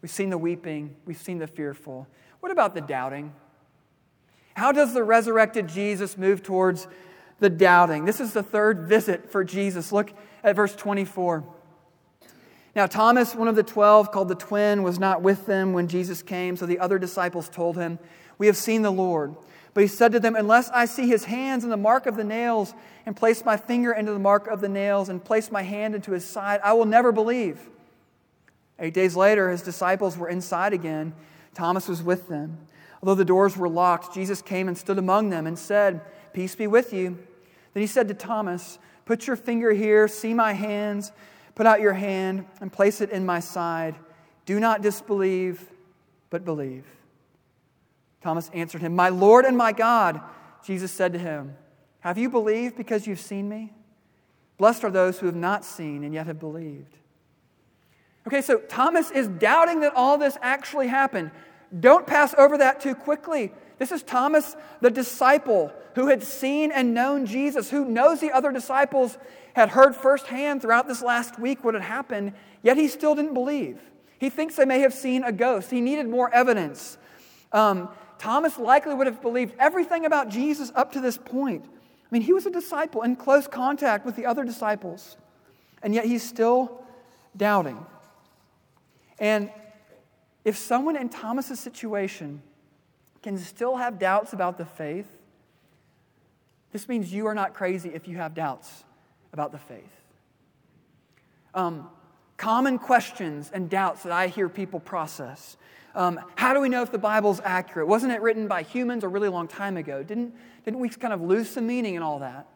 We've 0.00 0.10
seen 0.10 0.30
the 0.30 0.38
weeping, 0.38 0.96
we've 1.04 1.20
seen 1.20 1.38
the 1.38 1.46
fearful. 1.46 2.06
What 2.40 2.52
about 2.52 2.74
the 2.74 2.80
doubting? 2.80 3.32
How 4.54 4.72
does 4.72 4.92
the 4.94 5.02
resurrected 5.02 5.68
Jesus 5.68 6.18
move 6.18 6.42
towards 6.42 6.86
the 7.38 7.48
doubting? 7.48 8.04
This 8.04 8.20
is 8.20 8.32
the 8.32 8.42
third 8.42 8.86
visit 8.88 9.30
for 9.30 9.44
Jesus. 9.44 9.92
Look 9.92 10.12
at 10.44 10.56
verse 10.56 10.74
24. 10.74 11.44
Now, 12.74 12.86
Thomas, 12.86 13.34
one 13.34 13.48
of 13.48 13.56
the 13.56 13.62
twelve, 13.62 14.10
called 14.12 14.28
the 14.28 14.34
twin, 14.34 14.82
was 14.82 14.98
not 14.98 15.20
with 15.20 15.44
them 15.44 15.74
when 15.74 15.88
Jesus 15.88 16.22
came, 16.22 16.56
so 16.56 16.64
the 16.64 16.78
other 16.78 16.98
disciples 16.98 17.50
told 17.50 17.76
him, 17.76 17.98
We 18.38 18.46
have 18.46 18.56
seen 18.56 18.80
the 18.80 18.90
Lord. 18.90 19.36
But 19.74 19.82
he 19.82 19.88
said 19.88 20.12
to 20.12 20.20
them, 20.20 20.36
Unless 20.36 20.70
I 20.70 20.84
see 20.84 21.08
his 21.08 21.24
hands 21.24 21.64
and 21.64 21.72
the 21.72 21.78
mark 21.78 22.06
of 22.06 22.16
the 22.16 22.24
nails, 22.24 22.74
and 23.06 23.16
place 23.16 23.44
my 23.44 23.56
finger 23.56 23.92
into 23.92 24.12
the 24.12 24.18
mark 24.18 24.46
of 24.46 24.60
the 24.60 24.68
nails, 24.68 25.08
and 25.08 25.24
place 25.24 25.50
my 25.50 25.62
hand 25.62 25.94
into 25.94 26.12
his 26.12 26.24
side, 26.24 26.60
I 26.62 26.74
will 26.74 26.84
never 26.84 27.12
believe. 27.12 27.70
Eight 28.78 28.94
days 28.94 29.16
later, 29.16 29.50
his 29.50 29.62
disciples 29.62 30.16
were 30.16 30.28
inside 30.28 30.72
again. 30.72 31.14
Thomas 31.54 31.88
was 31.88 32.02
with 32.02 32.28
them. 32.28 32.58
Although 33.02 33.14
the 33.16 33.24
doors 33.24 33.56
were 33.56 33.68
locked, 33.68 34.14
Jesus 34.14 34.42
came 34.42 34.68
and 34.68 34.76
stood 34.76 34.98
among 34.98 35.30
them 35.30 35.46
and 35.46 35.58
said, 35.58 36.00
Peace 36.32 36.54
be 36.54 36.66
with 36.66 36.92
you. 36.92 37.18
Then 37.74 37.80
he 37.80 37.86
said 37.86 38.08
to 38.08 38.14
Thomas, 38.14 38.78
Put 39.04 39.26
your 39.26 39.36
finger 39.36 39.72
here, 39.72 40.06
see 40.06 40.34
my 40.34 40.52
hands, 40.52 41.12
put 41.54 41.66
out 41.66 41.80
your 41.80 41.94
hand, 41.94 42.46
and 42.60 42.72
place 42.72 43.00
it 43.00 43.10
in 43.10 43.26
my 43.26 43.40
side. 43.40 43.96
Do 44.46 44.60
not 44.60 44.82
disbelieve, 44.82 45.68
but 46.30 46.44
believe. 46.44 46.84
Thomas 48.22 48.50
answered 48.54 48.82
him, 48.82 48.94
My 48.94 49.08
Lord 49.08 49.44
and 49.44 49.56
my 49.56 49.72
God. 49.72 50.20
Jesus 50.64 50.92
said 50.92 51.12
to 51.12 51.18
him, 51.18 51.56
Have 52.00 52.18
you 52.18 52.30
believed 52.30 52.76
because 52.76 53.06
you've 53.06 53.20
seen 53.20 53.48
me? 53.48 53.72
Blessed 54.58 54.84
are 54.84 54.90
those 54.90 55.18
who 55.18 55.26
have 55.26 55.34
not 55.34 55.64
seen 55.64 56.04
and 56.04 56.14
yet 56.14 56.26
have 56.26 56.38
believed. 56.38 56.96
Okay, 58.26 58.40
so 58.40 58.58
Thomas 58.58 59.10
is 59.10 59.26
doubting 59.26 59.80
that 59.80 59.94
all 59.96 60.18
this 60.18 60.38
actually 60.40 60.86
happened. 60.86 61.32
Don't 61.78 62.06
pass 62.06 62.34
over 62.38 62.58
that 62.58 62.80
too 62.80 62.94
quickly. 62.94 63.52
This 63.78 63.90
is 63.90 64.02
Thomas, 64.02 64.54
the 64.80 64.90
disciple 64.90 65.72
who 65.96 66.06
had 66.06 66.22
seen 66.22 66.70
and 66.70 66.94
known 66.94 67.26
Jesus, 67.26 67.70
who 67.70 67.84
knows 67.84 68.20
the 68.20 68.30
other 68.30 68.52
disciples 68.52 69.18
had 69.54 69.70
heard 69.70 69.96
firsthand 69.96 70.62
throughout 70.62 70.86
this 70.86 71.02
last 71.02 71.38
week 71.38 71.64
what 71.64 71.74
had 71.74 71.82
happened, 71.82 72.32
yet 72.62 72.76
he 72.76 72.86
still 72.86 73.14
didn't 73.14 73.34
believe. 73.34 73.80
He 74.18 74.30
thinks 74.30 74.54
they 74.54 74.64
may 74.64 74.80
have 74.80 74.94
seen 74.94 75.24
a 75.24 75.32
ghost. 75.32 75.70
He 75.70 75.80
needed 75.80 76.06
more 76.06 76.32
evidence. 76.32 76.96
Um, 77.50 77.88
Thomas 78.22 78.56
likely 78.56 78.94
would 78.94 79.08
have 79.08 79.20
believed 79.20 79.52
everything 79.58 80.06
about 80.06 80.28
Jesus 80.28 80.70
up 80.76 80.92
to 80.92 81.00
this 81.00 81.18
point. 81.18 81.64
I 81.64 82.06
mean, 82.12 82.22
he 82.22 82.32
was 82.32 82.46
a 82.46 82.52
disciple 82.52 83.02
in 83.02 83.16
close 83.16 83.48
contact 83.48 84.06
with 84.06 84.14
the 84.14 84.26
other 84.26 84.44
disciples, 84.44 85.16
and 85.82 85.92
yet 85.92 86.04
he's 86.04 86.22
still 86.22 86.84
doubting. 87.36 87.84
And 89.18 89.50
if 90.44 90.56
someone 90.56 90.94
in 90.94 91.08
Thomas's 91.08 91.58
situation 91.58 92.42
can 93.24 93.36
still 93.38 93.76
have 93.76 93.98
doubts 93.98 94.32
about 94.32 94.56
the 94.56 94.66
faith, 94.66 95.18
this 96.70 96.88
means 96.88 97.12
you 97.12 97.26
are 97.26 97.34
not 97.34 97.54
crazy 97.54 97.88
if 97.88 98.06
you 98.06 98.18
have 98.18 98.34
doubts 98.34 98.84
about 99.32 99.50
the 99.50 99.58
faith. 99.58 100.00
Um, 101.54 101.88
common 102.36 102.78
questions 102.78 103.50
and 103.52 103.68
doubts 103.68 104.04
that 104.04 104.12
I 104.12 104.28
hear 104.28 104.48
people 104.48 104.78
process. 104.78 105.56
Um, 105.94 106.20
how 106.36 106.54
do 106.54 106.60
we 106.60 106.68
know 106.68 106.82
if 106.82 106.90
the 106.90 106.98
Bible's 106.98 107.40
accurate? 107.44 107.86
Wasn't 107.86 108.12
it 108.12 108.22
written 108.22 108.48
by 108.48 108.62
humans 108.62 109.04
a 109.04 109.08
really 109.08 109.28
long 109.28 109.48
time 109.48 109.76
ago? 109.76 110.02
Didn't, 110.02 110.34
didn't 110.64 110.80
we 110.80 110.88
kind 110.88 111.12
of 111.12 111.20
lose 111.20 111.50
some 111.50 111.66
meaning 111.66 111.94
in 111.94 112.02
all 112.02 112.20
that? 112.20 112.46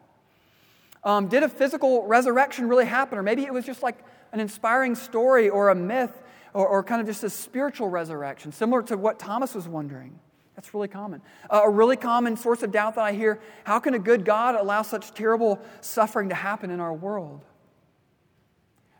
Um, 1.03 1.27
did 1.27 1.43
a 1.43 1.49
physical 1.49 2.05
resurrection 2.07 2.67
really 2.67 2.85
happen? 2.85 3.17
Or 3.17 3.23
maybe 3.23 3.43
it 3.43 3.53
was 3.53 3.65
just 3.65 3.83
like 3.83 3.97
an 4.31 4.39
inspiring 4.39 4.95
story 4.95 5.49
or 5.49 5.69
a 5.69 5.75
myth 5.75 6.23
or, 6.53 6.67
or 6.67 6.83
kind 6.83 6.99
of 6.99 7.07
just 7.07 7.23
a 7.23 7.29
spiritual 7.29 7.89
resurrection, 7.89 8.51
similar 8.51 8.81
to 8.83 8.97
what 8.97 9.19
Thomas 9.19 9.53
was 9.53 9.67
wondering. 9.67 10.19
That's 10.55 10.73
really 10.73 10.87
common. 10.87 11.21
Uh, 11.51 11.61
a 11.65 11.69
really 11.69 11.97
common 11.97 12.35
source 12.35 12.63
of 12.63 12.71
doubt 12.71 12.95
that 12.95 13.03
I 13.03 13.13
hear 13.13 13.39
how 13.63 13.79
can 13.79 13.93
a 13.93 13.99
good 13.99 14.25
God 14.25 14.55
allow 14.55 14.81
such 14.81 15.13
terrible 15.13 15.61
suffering 15.81 16.29
to 16.29 16.35
happen 16.35 16.71
in 16.71 16.79
our 16.79 16.93
world? 16.93 17.45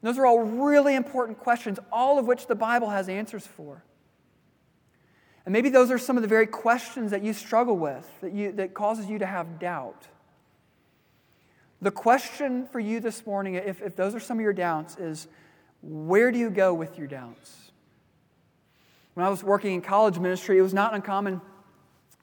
And 0.01 0.07
those 0.07 0.19
are 0.19 0.27
all 0.27 0.43
really 0.43 0.93
important 0.93 1.39
questions, 1.39 1.79
all 1.91 2.19
of 2.19 2.27
which 2.27 2.45
the 2.45 2.53
Bible 2.53 2.89
has 2.89 3.09
answers 3.09 3.47
for. 3.47 3.83
And 5.47 5.53
maybe 5.53 5.69
those 5.69 5.91
are 5.91 5.97
some 5.97 6.17
of 6.17 6.23
the 6.23 6.27
very 6.27 6.45
questions 6.45 7.11
that 7.11 7.23
you 7.23 7.31
struggle 7.31 7.77
with, 7.77 8.05
that, 8.19 8.33
you, 8.33 8.51
that 8.51 8.73
causes 8.73 9.09
you 9.09 9.17
to 9.19 9.25
have 9.25 9.59
doubt. 9.59 10.05
The 11.81 11.89
question 11.89 12.67
for 12.67 12.81
you 12.81 12.99
this 12.99 13.25
morning, 13.25 13.53
if, 13.55 13.81
if 13.81 13.95
those 13.95 14.13
are 14.13 14.19
some 14.19 14.39
of 14.39 14.41
your 14.41 14.51
doubts, 14.51 14.97
is 14.97 15.29
where 15.81 16.33
do 16.33 16.37
you 16.37 16.49
go 16.49 16.73
with 16.73 16.97
your 16.97 17.07
doubts? 17.07 17.71
When 19.13 19.25
I 19.25 19.29
was 19.29 19.41
working 19.41 19.75
in 19.75 19.81
college 19.81 20.19
ministry, 20.19 20.57
it 20.57 20.63
was 20.63 20.73
not 20.73 20.93
uncommon 20.93 21.39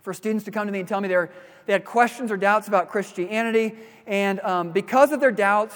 for 0.03 0.13
students 0.13 0.45
to 0.45 0.51
come 0.51 0.67
to 0.67 0.73
me 0.75 0.81
and 0.81 0.87
tell 0.87 1.01
me 1.01 1.09
they, 1.09 1.17
were, 1.17 1.31
they 1.65 1.73
had 1.73 1.87
questions 1.87 2.31
or 2.31 2.37
doubts 2.37 2.69
about 2.69 2.91
Christianity. 2.91 3.75
And 4.07 4.39
um, 4.41 4.71
because 4.71 5.13
of 5.13 5.21
their 5.21 5.33
doubts, 5.33 5.75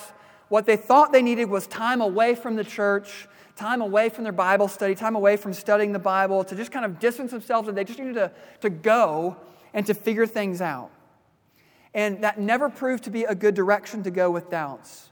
what 0.51 0.67
they 0.67 0.77
thought 0.77 1.13
they 1.13 1.23
needed 1.23 1.47
was 1.47 1.67
time 1.67 2.03
away 2.03 2.35
from 2.35 2.57
the 2.57 2.65
church, 2.65 3.27
time 3.59 3.81
away 3.81 4.09
from 4.09 4.25
their 4.25 4.33
Bible 4.33 4.69
study, 4.69 4.95
time 4.95 5.17
away 5.17 5.37
from 5.37 5.53
studying 5.53 5.93
the 5.93 5.99
Bible, 5.99 6.45
to 6.45 6.55
just 6.55 6.71
kind 6.71 6.85
of 6.85 6.99
distance 6.99 7.33
themselves. 7.33 7.69
And 7.69 7.77
they 7.77 7.85
just 7.85 7.99
needed 7.99 8.15
to, 8.15 8.33
to 8.61 8.71
go 8.71 9.37
and 9.75 9.85
to 9.87 9.95
figure 9.95 10.27
things 10.27 10.61
out. 10.61 10.91
And 11.93 12.23
that 12.23 12.39
never 12.39 12.69
proved 12.69 13.05
to 13.05 13.11
be 13.11 13.25
a 13.25 13.35
good 13.35 13.55
direction 13.55 14.03
to 14.05 14.11
go 14.11 14.31
with 14.31 14.51
doubts 14.51 15.09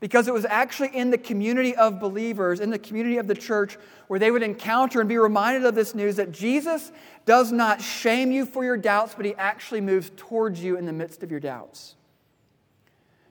because 0.00 0.26
it 0.26 0.32
was 0.32 0.46
actually 0.46 0.88
in 0.96 1.10
the 1.10 1.18
community 1.18 1.76
of 1.76 2.00
believers, 2.00 2.60
in 2.60 2.70
the 2.70 2.78
community 2.78 3.18
of 3.18 3.26
the 3.26 3.34
church, 3.34 3.76
where 4.08 4.18
they 4.18 4.30
would 4.30 4.42
encounter 4.42 5.00
and 5.00 5.08
be 5.08 5.18
reminded 5.18 5.64
of 5.66 5.74
this 5.74 5.94
news 5.94 6.16
that 6.16 6.32
Jesus 6.32 6.90
does 7.26 7.52
not 7.52 7.82
shame 7.82 8.32
you 8.32 8.46
for 8.46 8.64
your 8.64 8.78
doubts, 8.78 9.14
but 9.14 9.26
he 9.26 9.34
actually 9.34 9.82
moves 9.82 10.10
towards 10.16 10.62
you 10.64 10.76
in 10.76 10.86
the 10.86 10.92
midst 10.92 11.22
of 11.22 11.30
your 11.30 11.40
doubts. 11.40 11.96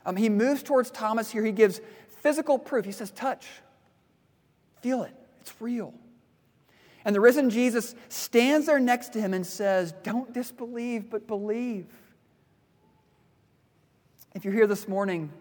Um, 0.06 0.16
he 0.16 0.30
moves 0.30 0.62
towards 0.62 0.92
Thomas 0.92 1.32
here. 1.32 1.44
He 1.44 1.52
gives 1.52 1.82
physical 2.08 2.60
proof. 2.60 2.86
He 2.86 2.92
says, 2.92 3.10
Touch, 3.12 3.48
feel 4.82 5.04
it, 5.04 5.14
it's 5.42 5.54
real. 5.60 5.94
And 7.06 7.16
the 7.16 7.22
risen 7.22 7.50
Jesus 7.50 7.96
stands 8.10 8.68
there 8.68 8.80
next 8.80 9.14
to 9.14 9.22
him 9.22 9.34
and 9.34 9.46
says, 9.46 9.94
Don't 10.04 10.34
disbelieve, 10.34 11.10
but 11.10 11.28
believe. 11.28 11.88
If 14.36 14.46
you're 14.46 14.54
here 14.54 14.68
this 14.68 14.88
morning, 14.88 15.32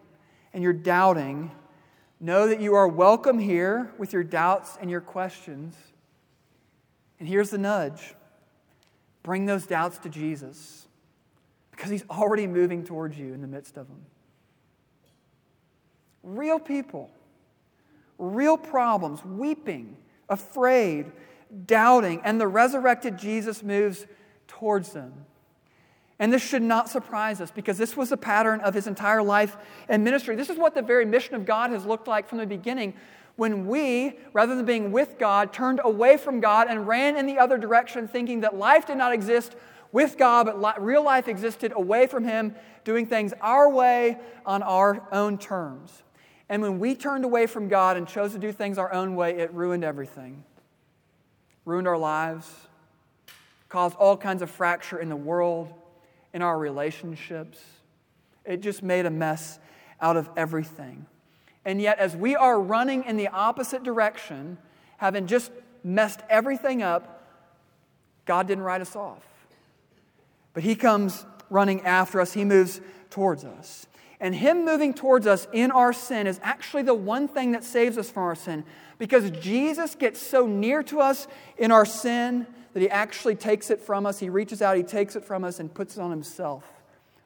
and 0.52 0.62
you're 0.62 0.72
doubting, 0.72 1.50
know 2.20 2.48
that 2.48 2.60
you 2.60 2.74
are 2.74 2.88
welcome 2.88 3.38
here 3.38 3.92
with 3.98 4.12
your 4.12 4.24
doubts 4.24 4.76
and 4.80 4.90
your 4.90 5.00
questions. 5.00 5.76
And 7.18 7.28
here's 7.28 7.50
the 7.50 7.58
nudge 7.58 8.14
bring 9.22 9.46
those 9.46 9.66
doubts 9.66 9.98
to 9.98 10.08
Jesus 10.08 10.88
because 11.70 11.90
he's 11.90 12.04
already 12.08 12.46
moving 12.46 12.84
towards 12.84 13.18
you 13.18 13.34
in 13.34 13.40
the 13.40 13.46
midst 13.46 13.76
of 13.76 13.86
them. 13.88 14.00
Real 16.22 16.58
people, 16.58 17.10
real 18.18 18.56
problems, 18.56 19.24
weeping, 19.24 19.96
afraid, 20.28 21.12
doubting, 21.66 22.20
and 22.24 22.40
the 22.40 22.48
resurrected 22.48 23.16
Jesus 23.16 23.62
moves 23.62 24.06
towards 24.46 24.92
them. 24.92 25.12
And 26.18 26.32
this 26.32 26.42
should 26.42 26.62
not 26.62 26.88
surprise 26.88 27.40
us 27.40 27.50
because 27.50 27.78
this 27.78 27.96
was 27.96 28.10
the 28.10 28.16
pattern 28.16 28.60
of 28.60 28.74
his 28.74 28.88
entire 28.88 29.22
life 29.22 29.56
and 29.88 30.02
ministry. 30.02 30.34
This 30.34 30.50
is 30.50 30.58
what 30.58 30.74
the 30.74 30.82
very 30.82 31.04
mission 31.04 31.36
of 31.36 31.46
God 31.46 31.70
has 31.70 31.86
looked 31.86 32.08
like 32.08 32.28
from 32.28 32.38
the 32.38 32.46
beginning. 32.46 32.94
When 33.36 33.68
we, 33.68 34.18
rather 34.32 34.56
than 34.56 34.64
being 34.64 34.90
with 34.90 35.16
God, 35.16 35.52
turned 35.52 35.80
away 35.84 36.16
from 36.16 36.40
God 36.40 36.66
and 36.68 36.88
ran 36.88 37.16
in 37.16 37.26
the 37.26 37.38
other 37.38 37.56
direction, 37.56 38.08
thinking 38.08 38.40
that 38.40 38.56
life 38.56 38.86
did 38.86 38.98
not 38.98 39.12
exist 39.12 39.54
with 39.92 40.18
God, 40.18 40.46
but 40.46 40.82
real 40.82 41.04
life 41.04 41.28
existed 41.28 41.72
away 41.74 42.08
from 42.08 42.24
Him, 42.24 42.54
doing 42.82 43.06
things 43.06 43.32
our 43.40 43.70
way 43.70 44.18
on 44.44 44.64
our 44.64 45.06
own 45.12 45.38
terms. 45.38 46.02
And 46.48 46.62
when 46.62 46.78
we 46.78 46.94
turned 46.94 47.24
away 47.24 47.46
from 47.46 47.68
God 47.68 47.96
and 47.96 48.08
chose 48.08 48.32
to 48.32 48.38
do 48.38 48.52
things 48.52 48.78
our 48.78 48.92
own 48.92 49.14
way, 49.16 49.38
it 49.38 49.52
ruined 49.52 49.84
everything. 49.84 50.44
Ruined 51.64 51.86
our 51.86 51.98
lives, 51.98 52.50
caused 53.68 53.94
all 53.96 54.16
kinds 54.16 54.40
of 54.40 54.50
fracture 54.50 54.98
in 54.98 55.10
the 55.10 55.16
world, 55.16 55.72
in 56.32 56.40
our 56.40 56.58
relationships. 56.58 57.60
It 58.44 58.62
just 58.62 58.82
made 58.82 59.04
a 59.04 59.10
mess 59.10 59.58
out 60.00 60.16
of 60.16 60.30
everything. 60.36 61.06
And 61.64 61.82
yet, 61.82 61.98
as 61.98 62.16
we 62.16 62.34
are 62.34 62.58
running 62.58 63.04
in 63.04 63.18
the 63.18 63.28
opposite 63.28 63.82
direction, 63.82 64.56
having 64.96 65.26
just 65.26 65.52
messed 65.84 66.20
everything 66.30 66.82
up, 66.82 67.26
God 68.24 68.46
didn't 68.46 68.64
write 68.64 68.80
us 68.80 68.96
off. 68.96 69.22
But 70.54 70.62
He 70.62 70.74
comes 70.74 71.26
running 71.50 71.82
after 71.82 72.20
us, 72.20 72.32
He 72.32 72.46
moves 72.46 72.80
towards 73.10 73.44
us. 73.44 73.86
And 74.20 74.34
Him 74.34 74.64
moving 74.64 74.94
towards 74.94 75.26
us 75.26 75.46
in 75.52 75.70
our 75.70 75.92
sin 75.92 76.26
is 76.26 76.40
actually 76.42 76.82
the 76.82 76.94
one 76.94 77.28
thing 77.28 77.52
that 77.52 77.64
saves 77.64 77.96
us 77.96 78.10
from 78.10 78.24
our 78.24 78.34
sin 78.34 78.64
because 78.98 79.30
Jesus 79.30 79.94
gets 79.94 80.20
so 80.20 80.46
near 80.46 80.82
to 80.84 81.00
us 81.00 81.28
in 81.56 81.70
our 81.70 81.86
sin 81.86 82.46
that 82.72 82.80
he 82.80 82.90
actually 82.90 83.34
takes 83.34 83.70
it 83.70 83.80
from 83.80 84.06
us. 84.06 84.18
He 84.18 84.28
reaches 84.28 84.60
out, 84.60 84.76
he 84.76 84.82
takes 84.82 85.16
it 85.16 85.24
from 85.24 85.44
us, 85.44 85.60
and 85.60 85.72
puts 85.72 85.96
it 85.96 86.00
on 86.00 86.10
himself 86.10 86.64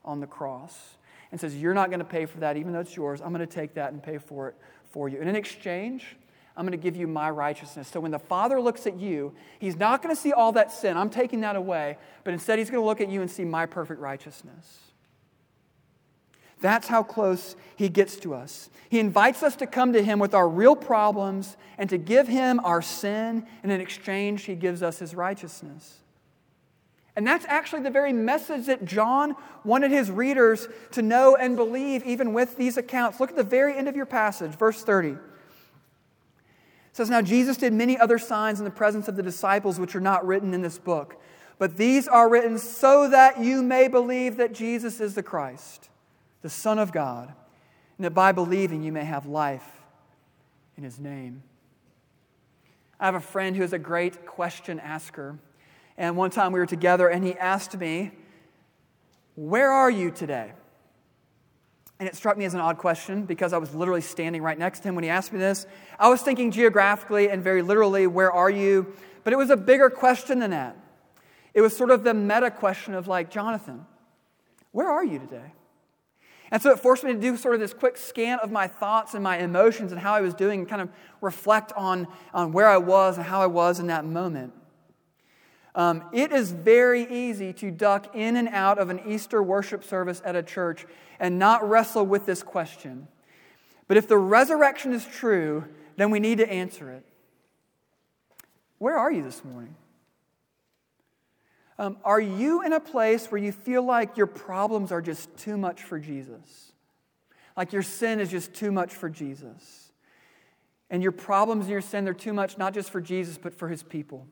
on 0.04 0.20
the 0.20 0.26
cross 0.26 0.96
and 1.30 1.40
says, 1.40 1.56
You're 1.56 1.74
not 1.74 1.88
going 1.88 1.98
to 1.98 2.04
pay 2.04 2.26
for 2.26 2.38
that, 2.40 2.56
even 2.56 2.72
though 2.72 2.80
it's 2.80 2.96
yours. 2.96 3.20
I'm 3.20 3.32
going 3.32 3.46
to 3.46 3.52
take 3.52 3.74
that 3.74 3.92
and 3.92 4.02
pay 4.02 4.18
for 4.18 4.48
it 4.48 4.54
for 4.90 5.08
you. 5.08 5.18
And 5.20 5.28
in 5.28 5.36
exchange, 5.36 6.16
I'm 6.56 6.66
going 6.66 6.78
to 6.78 6.82
give 6.82 6.96
you 6.96 7.06
my 7.06 7.30
righteousness. 7.30 7.88
So 7.88 8.00
when 8.00 8.10
the 8.10 8.18
Father 8.18 8.60
looks 8.60 8.86
at 8.86 8.98
you, 8.98 9.32
he's 9.58 9.76
not 9.76 10.02
going 10.02 10.14
to 10.14 10.20
see 10.20 10.32
all 10.32 10.52
that 10.52 10.70
sin. 10.70 10.98
I'm 10.98 11.08
taking 11.08 11.40
that 11.40 11.56
away. 11.56 11.96
But 12.24 12.34
instead, 12.34 12.58
he's 12.58 12.68
going 12.68 12.82
to 12.82 12.86
look 12.86 13.00
at 13.00 13.08
you 13.08 13.22
and 13.22 13.30
see 13.30 13.44
my 13.44 13.64
perfect 13.64 14.00
righteousness. 14.00 14.91
That's 16.62 16.88
how 16.88 17.02
close 17.02 17.56
he 17.76 17.88
gets 17.88 18.16
to 18.18 18.34
us. 18.34 18.70
He 18.88 19.00
invites 19.00 19.42
us 19.42 19.56
to 19.56 19.66
come 19.66 19.92
to 19.92 20.02
him 20.02 20.18
with 20.18 20.32
our 20.32 20.48
real 20.48 20.76
problems 20.76 21.56
and 21.76 21.90
to 21.90 21.98
give 21.98 22.28
him 22.28 22.60
our 22.60 22.80
sin, 22.80 23.46
and 23.62 23.72
in 23.72 23.80
exchange, 23.80 24.44
he 24.44 24.54
gives 24.54 24.82
us 24.82 25.00
his 25.00 25.14
righteousness. 25.14 25.98
And 27.16 27.26
that's 27.26 27.44
actually 27.46 27.82
the 27.82 27.90
very 27.90 28.12
message 28.12 28.66
that 28.66 28.84
John 28.84 29.34
wanted 29.64 29.90
his 29.90 30.10
readers 30.10 30.68
to 30.92 31.02
know 31.02 31.36
and 31.36 31.56
believe, 31.56 32.04
even 32.04 32.32
with 32.32 32.56
these 32.56 32.76
accounts. 32.76 33.18
Look 33.18 33.30
at 33.30 33.36
the 33.36 33.42
very 33.42 33.76
end 33.76 33.88
of 33.88 33.96
your 33.96 34.06
passage, 34.06 34.52
verse 34.52 34.82
30. 34.82 35.08
It 35.08 35.18
says, 36.92 37.10
Now 37.10 37.22
Jesus 37.22 37.56
did 37.56 37.72
many 37.72 37.98
other 37.98 38.18
signs 38.18 38.60
in 38.60 38.64
the 38.64 38.70
presence 38.70 39.08
of 39.08 39.16
the 39.16 39.22
disciples, 39.22 39.80
which 39.80 39.96
are 39.96 40.00
not 40.00 40.24
written 40.24 40.54
in 40.54 40.62
this 40.62 40.78
book. 40.78 41.20
But 41.58 41.76
these 41.76 42.06
are 42.06 42.28
written 42.28 42.56
so 42.58 43.08
that 43.08 43.40
you 43.40 43.62
may 43.62 43.88
believe 43.88 44.36
that 44.36 44.54
Jesus 44.54 45.00
is 45.00 45.14
the 45.14 45.22
Christ 45.22 45.88
the 46.42 46.50
Son 46.50 46.78
of 46.78 46.92
God, 46.92 47.32
and 47.96 48.04
that 48.04 48.10
by 48.12 48.32
believing 48.32 48.82
you 48.82 48.92
may 48.92 49.04
have 49.04 49.26
life 49.26 49.80
in 50.76 50.84
his 50.84 50.98
name. 50.98 51.42
I 52.98 53.06
have 53.06 53.14
a 53.14 53.20
friend 53.20 53.56
who 53.56 53.62
is 53.62 53.72
a 53.72 53.78
great 53.78 54.26
question 54.26 54.78
asker. 54.78 55.38
And 55.96 56.16
one 56.16 56.30
time 56.30 56.52
we 56.52 56.60
were 56.60 56.66
together 56.66 57.08
and 57.08 57.24
he 57.24 57.34
asked 57.34 57.76
me, 57.76 58.12
Where 59.34 59.70
are 59.70 59.90
you 59.90 60.10
today? 60.10 60.52
And 61.98 62.08
it 62.08 62.16
struck 62.16 62.36
me 62.36 62.44
as 62.44 62.54
an 62.54 62.60
odd 62.60 62.78
question 62.78 63.24
because 63.24 63.52
I 63.52 63.58
was 63.58 63.74
literally 63.74 64.00
standing 64.00 64.42
right 64.42 64.58
next 64.58 64.80
to 64.80 64.88
him 64.88 64.94
when 64.94 65.04
he 65.04 65.10
asked 65.10 65.32
me 65.32 65.38
this. 65.38 65.66
I 65.98 66.08
was 66.08 66.22
thinking 66.22 66.50
geographically 66.50 67.28
and 67.28 67.42
very 67.42 67.62
literally, 67.62 68.06
Where 68.06 68.32
are 68.32 68.50
you? 68.50 68.92
But 69.24 69.32
it 69.32 69.36
was 69.36 69.50
a 69.50 69.56
bigger 69.56 69.90
question 69.90 70.38
than 70.38 70.50
that. 70.50 70.76
It 71.54 71.60
was 71.60 71.76
sort 71.76 71.90
of 71.90 72.02
the 72.02 72.14
meta 72.14 72.50
question 72.50 72.94
of, 72.94 73.06
like, 73.06 73.30
Jonathan, 73.30 73.84
where 74.72 74.88
are 74.88 75.04
you 75.04 75.18
today? 75.18 75.52
And 76.52 76.60
so 76.60 76.70
it 76.70 76.78
forced 76.78 77.02
me 77.02 77.14
to 77.14 77.18
do 77.18 77.34
sort 77.38 77.54
of 77.54 77.60
this 77.60 77.72
quick 77.72 77.96
scan 77.96 78.38
of 78.40 78.52
my 78.52 78.68
thoughts 78.68 79.14
and 79.14 79.24
my 79.24 79.38
emotions 79.38 79.90
and 79.90 79.98
how 79.98 80.12
I 80.12 80.20
was 80.20 80.34
doing 80.34 80.60
and 80.60 80.68
kind 80.68 80.82
of 80.82 80.90
reflect 81.22 81.72
on, 81.72 82.06
on 82.34 82.52
where 82.52 82.68
I 82.68 82.76
was 82.76 83.16
and 83.16 83.24
how 83.24 83.40
I 83.40 83.46
was 83.46 83.80
in 83.80 83.86
that 83.86 84.04
moment. 84.04 84.52
Um, 85.74 86.04
it 86.12 86.30
is 86.30 86.52
very 86.52 87.10
easy 87.10 87.54
to 87.54 87.70
duck 87.70 88.14
in 88.14 88.36
and 88.36 88.48
out 88.50 88.78
of 88.78 88.90
an 88.90 89.00
Easter 89.06 89.42
worship 89.42 89.82
service 89.82 90.20
at 90.26 90.36
a 90.36 90.42
church 90.42 90.84
and 91.18 91.38
not 91.38 91.66
wrestle 91.66 92.04
with 92.04 92.26
this 92.26 92.42
question. 92.42 93.08
But 93.88 93.96
if 93.96 94.06
the 94.06 94.18
resurrection 94.18 94.92
is 94.92 95.06
true, 95.06 95.64
then 95.96 96.10
we 96.10 96.20
need 96.20 96.36
to 96.36 96.52
answer 96.52 96.90
it. 96.90 97.06
Where 98.76 98.98
are 98.98 99.10
you 99.10 99.22
this 99.22 99.42
morning? 99.42 99.74
Um, 101.82 101.96
are 102.04 102.20
you 102.20 102.62
in 102.62 102.72
a 102.72 102.78
place 102.78 103.26
where 103.26 103.40
you 103.40 103.50
feel 103.50 103.82
like 103.82 104.16
your 104.16 104.28
problems 104.28 104.92
are 104.92 105.02
just 105.02 105.36
too 105.36 105.56
much 105.56 105.82
for 105.82 105.98
Jesus? 105.98 106.70
Like 107.56 107.72
your 107.72 107.82
sin 107.82 108.20
is 108.20 108.30
just 108.30 108.54
too 108.54 108.70
much 108.70 108.94
for 108.94 109.10
Jesus? 109.10 109.90
And 110.90 111.02
your 111.02 111.10
problems 111.10 111.64
and 111.64 111.72
your 111.72 111.80
sin, 111.80 112.04
they're 112.04 112.14
too 112.14 112.32
much 112.32 112.56
not 112.56 112.72
just 112.72 112.90
for 112.90 113.00
Jesus, 113.00 113.36
but 113.36 113.52
for 113.52 113.66
his 113.66 113.82
people 113.82 114.28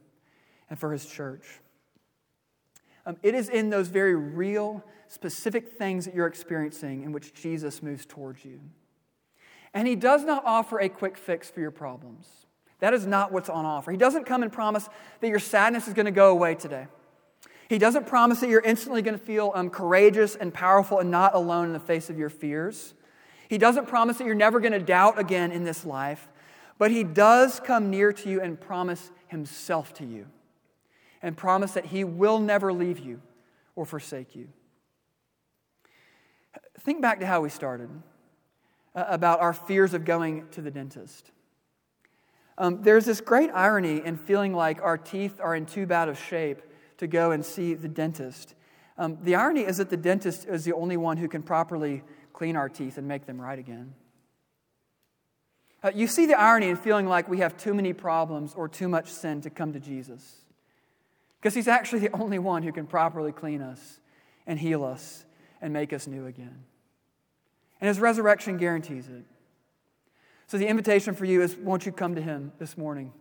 and 0.68 0.78
for 0.78 0.92
his 0.92 1.04
church. 1.04 1.44
Um, 3.04 3.16
it 3.20 3.34
is 3.34 3.48
in 3.48 3.68
those 3.68 3.88
very 3.88 4.14
real, 4.14 4.84
specific 5.08 5.72
things 5.72 6.04
that 6.04 6.14
you're 6.14 6.28
experiencing 6.28 7.02
in 7.02 7.10
which 7.10 7.34
Jesus 7.34 7.82
moves 7.82 8.06
towards 8.06 8.44
you. 8.44 8.60
And 9.74 9.88
he 9.88 9.96
does 9.96 10.22
not 10.22 10.44
offer 10.46 10.78
a 10.78 10.88
quick 10.88 11.16
fix 11.16 11.50
for 11.50 11.58
your 11.58 11.72
problems. 11.72 12.28
That 12.78 12.94
is 12.94 13.06
not 13.06 13.32
what's 13.32 13.48
on 13.48 13.66
offer. 13.66 13.90
He 13.90 13.98
doesn't 13.98 14.24
come 14.24 14.44
and 14.44 14.52
promise 14.52 14.88
that 15.18 15.28
your 15.28 15.40
sadness 15.40 15.88
is 15.88 15.94
going 15.94 16.06
to 16.06 16.12
go 16.12 16.30
away 16.30 16.54
today. 16.54 16.86
He 17.70 17.78
doesn't 17.78 18.08
promise 18.08 18.40
that 18.40 18.48
you're 18.48 18.60
instantly 18.62 19.00
going 19.00 19.16
to 19.16 19.24
feel 19.24 19.52
um, 19.54 19.70
courageous 19.70 20.34
and 20.34 20.52
powerful 20.52 20.98
and 20.98 21.08
not 21.08 21.36
alone 21.36 21.66
in 21.66 21.72
the 21.72 21.78
face 21.78 22.10
of 22.10 22.18
your 22.18 22.28
fears. 22.28 22.94
He 23.48 23.58
doesn't 23.58 23.86
promise 23.86 24.18
that 24.18 24.26
you're 24.26 24.34
never 24.34 24.58
going 24.58 24.72
to 24.72 24.80
doubt 24.80 25.20
again 25.20 25.52
in 25.52 25.62
this 25.62 25.84
life, 25.84 26.28
but 26.78 26.90
He 26.90 27.04
does 27.04 27.60
come 27.60 27.88
near 27.88 28.12
to 28.12 28.28
you 28.28 28.40
and 28.40 28.60
promise 28.60 29.12
Himself 29.28 29.94
to 29.94 30.04
you 30.04 30.26
and 31.22 31.36
promise 31.36 31.70
that 31.74 31.86
He 31.86 32.02
will 32.02 32.40
never 32.40 32.72
leave 32.72 32.98
you 32.98 33.22
or 33.76 33.86
forsake 33.86 34.34
you. 34.34 34.48
Think 36.80 37.00
back 37.00 37.20
to 37.20 37.26
how 37.26 37.40
we 37.40 37.50
started 37.50 37.88
uh, 38.96 39.04
about 39.06 39.38
our 39.38 39.52
fears 39.52 39.94
of 39.94 40.04
going 40.04 40.48
to 40.50 40.60
the 40.60 40.72
dentist. 40.72 41.30
Um, 42.58 42.82
there's 42.82 43.04
this 43.04 43.20
great 43.20 43.50
irony 43.54 44.02
in 44.04 44.16
feeling 44.16 44.54
like 44.54 44.82
our 44.82 44.98
teeth 44.98 45.38
are 45.40 45.54
in 45.54 45.66
too 45.66 45.86
bad 45.86 46.08
of 46.08 46.18
shape 46.18 46.62
to 47.00 47.06
go 47.06 47.30
and 47.30 47.44
see 47.44 47.72
the 47.72 47.88
dentist. 47.88 48.54
Um, 48.98 49.16
the 49.22 49.34
irony 49.34 49.62
is 49.62 49.78
that 49.78 49.88
the 49.88 49.96
dentist 49.96 50.46
is 50.46 50.66
the 50.66 50.74
only 50.74 50.98
one 50.98 51.16
who 51.16 51.28
can 51.28 51.42
properly 51.42 52.02
clean 52.34 52.56
our 52.56 52.68
teeth 52.68 52.98
and 52.98 53.08
make 53.08 53.24
them 53.24 53.40
right 53.40 53.58
again. 53.58 53.94
Uh, 55.82 55.90
you 55.94 56.06
see 56.06 56.26
the 56.26 56.38
irony 56.38 56.68
in 56.68 56.76
feeling 56.76 57.06
like 57.06 57.26
we 57.26 57.38
have 57.38 57.56
too 57.56 57.72
many 57.72 57.94
problems 57.94 58.52
or 58.54 58.68
too 58.68 58.86
much 58.86 59.10
sin 59.10 59.40
to 59.40 59.48
come 59.48 59.72
to 59.72 59.80
Jesus. 59.80 60.42
Because 61.40 61.54
he's 61.54 61.68
actually 61.68 62.00
the 62.06 62.12
only 62.12 62.38
one 62.38 62.62
who 62.62 62.70
can 62.70 62.86
properly 62.86 63.32
clean 63.32 63.62
us 63.62 63.98
and 64.46 64.58
heal 64.58 64.84
us 64.84 65.24
and 65.62 65.72
make 65.72 65.94
us 65.94 66.06
new 66.06 66.26
again. 66.26 66.64
And 67.80 67.88
his 67.88 67.98
resurrection 67.98 68.58
guarantees 68.58 69.08
it. 69.08 69.24
So 70.48 70.58
the 70.58 70.66
invitation 70.66 71.14
for 71.14 71.24
you 71.24 71.40
is 71.40 71.56
won't 71.56 71.86
you 71.86 71.92
come 71.92 72.14
to 72.16 72.20
him 72.20 72.52
this 72.58 72.76
morning 72.76 73.14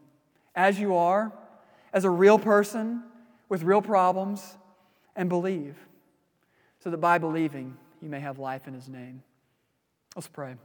as 0.54 0.78
you 0.78 0.96
are, 0.96 1.32
as 1.94 2.04
a 2.04 2.10
real 2.10 2.38
person, 2.38 3.04
with 3.50 3.64
real 3.64 3.82
problems 3.82 4.58
and 5.16 5.28
believe, 5.28 5.76
so 6.84 6.90
that 6.90 6.98
by 6.98 7.18
believing 7.18 7.76
you 8.02 8.08
may 8.08 8.20
have 8.20 8.40
life 8.40 8.68
in 8.68 8.74
his 8.74 8.88
name. 8.88 9.24
Let's 10.16 10.28
pray. 10.28 10.56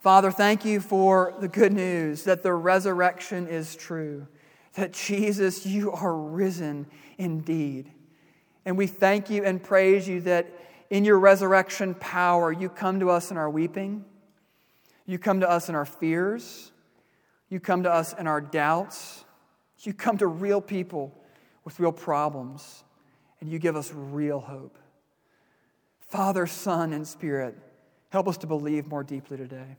Father, 0.00 0.30
thank 0.30 0.64
you 0.66 0.80
for 0.80 1.34
the 1.40 1.48
good 1.48 1.72
news 1.72 2.24
that 2.24 2.42
the 2.42 2.52
resurrection 2.52 3.46
is 3.46 3.74
true, 3.74 4.26
that 4.74 4.92
Jesus, 4.92 5.64
you 5.64 5.92
are 5.92 6.14
risen 6.14 6.86
indeed. 7.16 7.90
And 8.66 8.76
we 8.76 8.86
thank 8.86 9.30
you 9.30 9.44
and 9.44 9.62
praise 9.62 10.06
you 10.06 10.20
that 10.22 10.46
in 10.90 11.04
your 11.04 11.18
resurrection 11.18 11.94
power, 11.94 12.52
you 12.52 12.68
come 12.68 13.00
to 13.00 13.08
us 13.08 13.30
in 13.30 13.36
our 13.38 13.48
weeping, 13.48 14.04
you 15.06 15.18
come 15.18 15.40
to 15.40 15.48
us 15.48 15.68
in 15.68 15.74
our 15.74 15.86
fears, 15.86 16.70
you 17.48 17.60
come 17.60 17.82
to 17.84 17.92
us 17.92 18.12
in 18.12 18.26
our 18.26 18.40
doubts, 18.40 19.24
you 19.80 19.94
come 19.94 20.18
to 20.18 20.26
real 20.26 20.60
people 20.60 21.18
with 21.64 21.80
real 21.80 21.92
problems, 21.92 22.84
and 23.40 23.50
you 23.50 23.58
give 23.58 23.76
us 23.76 23.92
real 23.92 24.40
hope. 24.40 24.78
Father, 26.08 26.46
Son, 26.46 26.92
and 26.92 27.06
Spirit, 27.06 27.56
help 28.10 28.28
us 28.28 28.36
to 28.38 28.46
believe 28.46 28.86
more 28.86 29.02
deeply 29.02 29.36
today. 29.36 29.76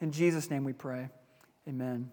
In 0.00 0.12
Jesus' 0.12 0.50
name 0.50 0.64
we 0.64 0.72
pray. 0.72 1.08
Amen. 1.68 2.12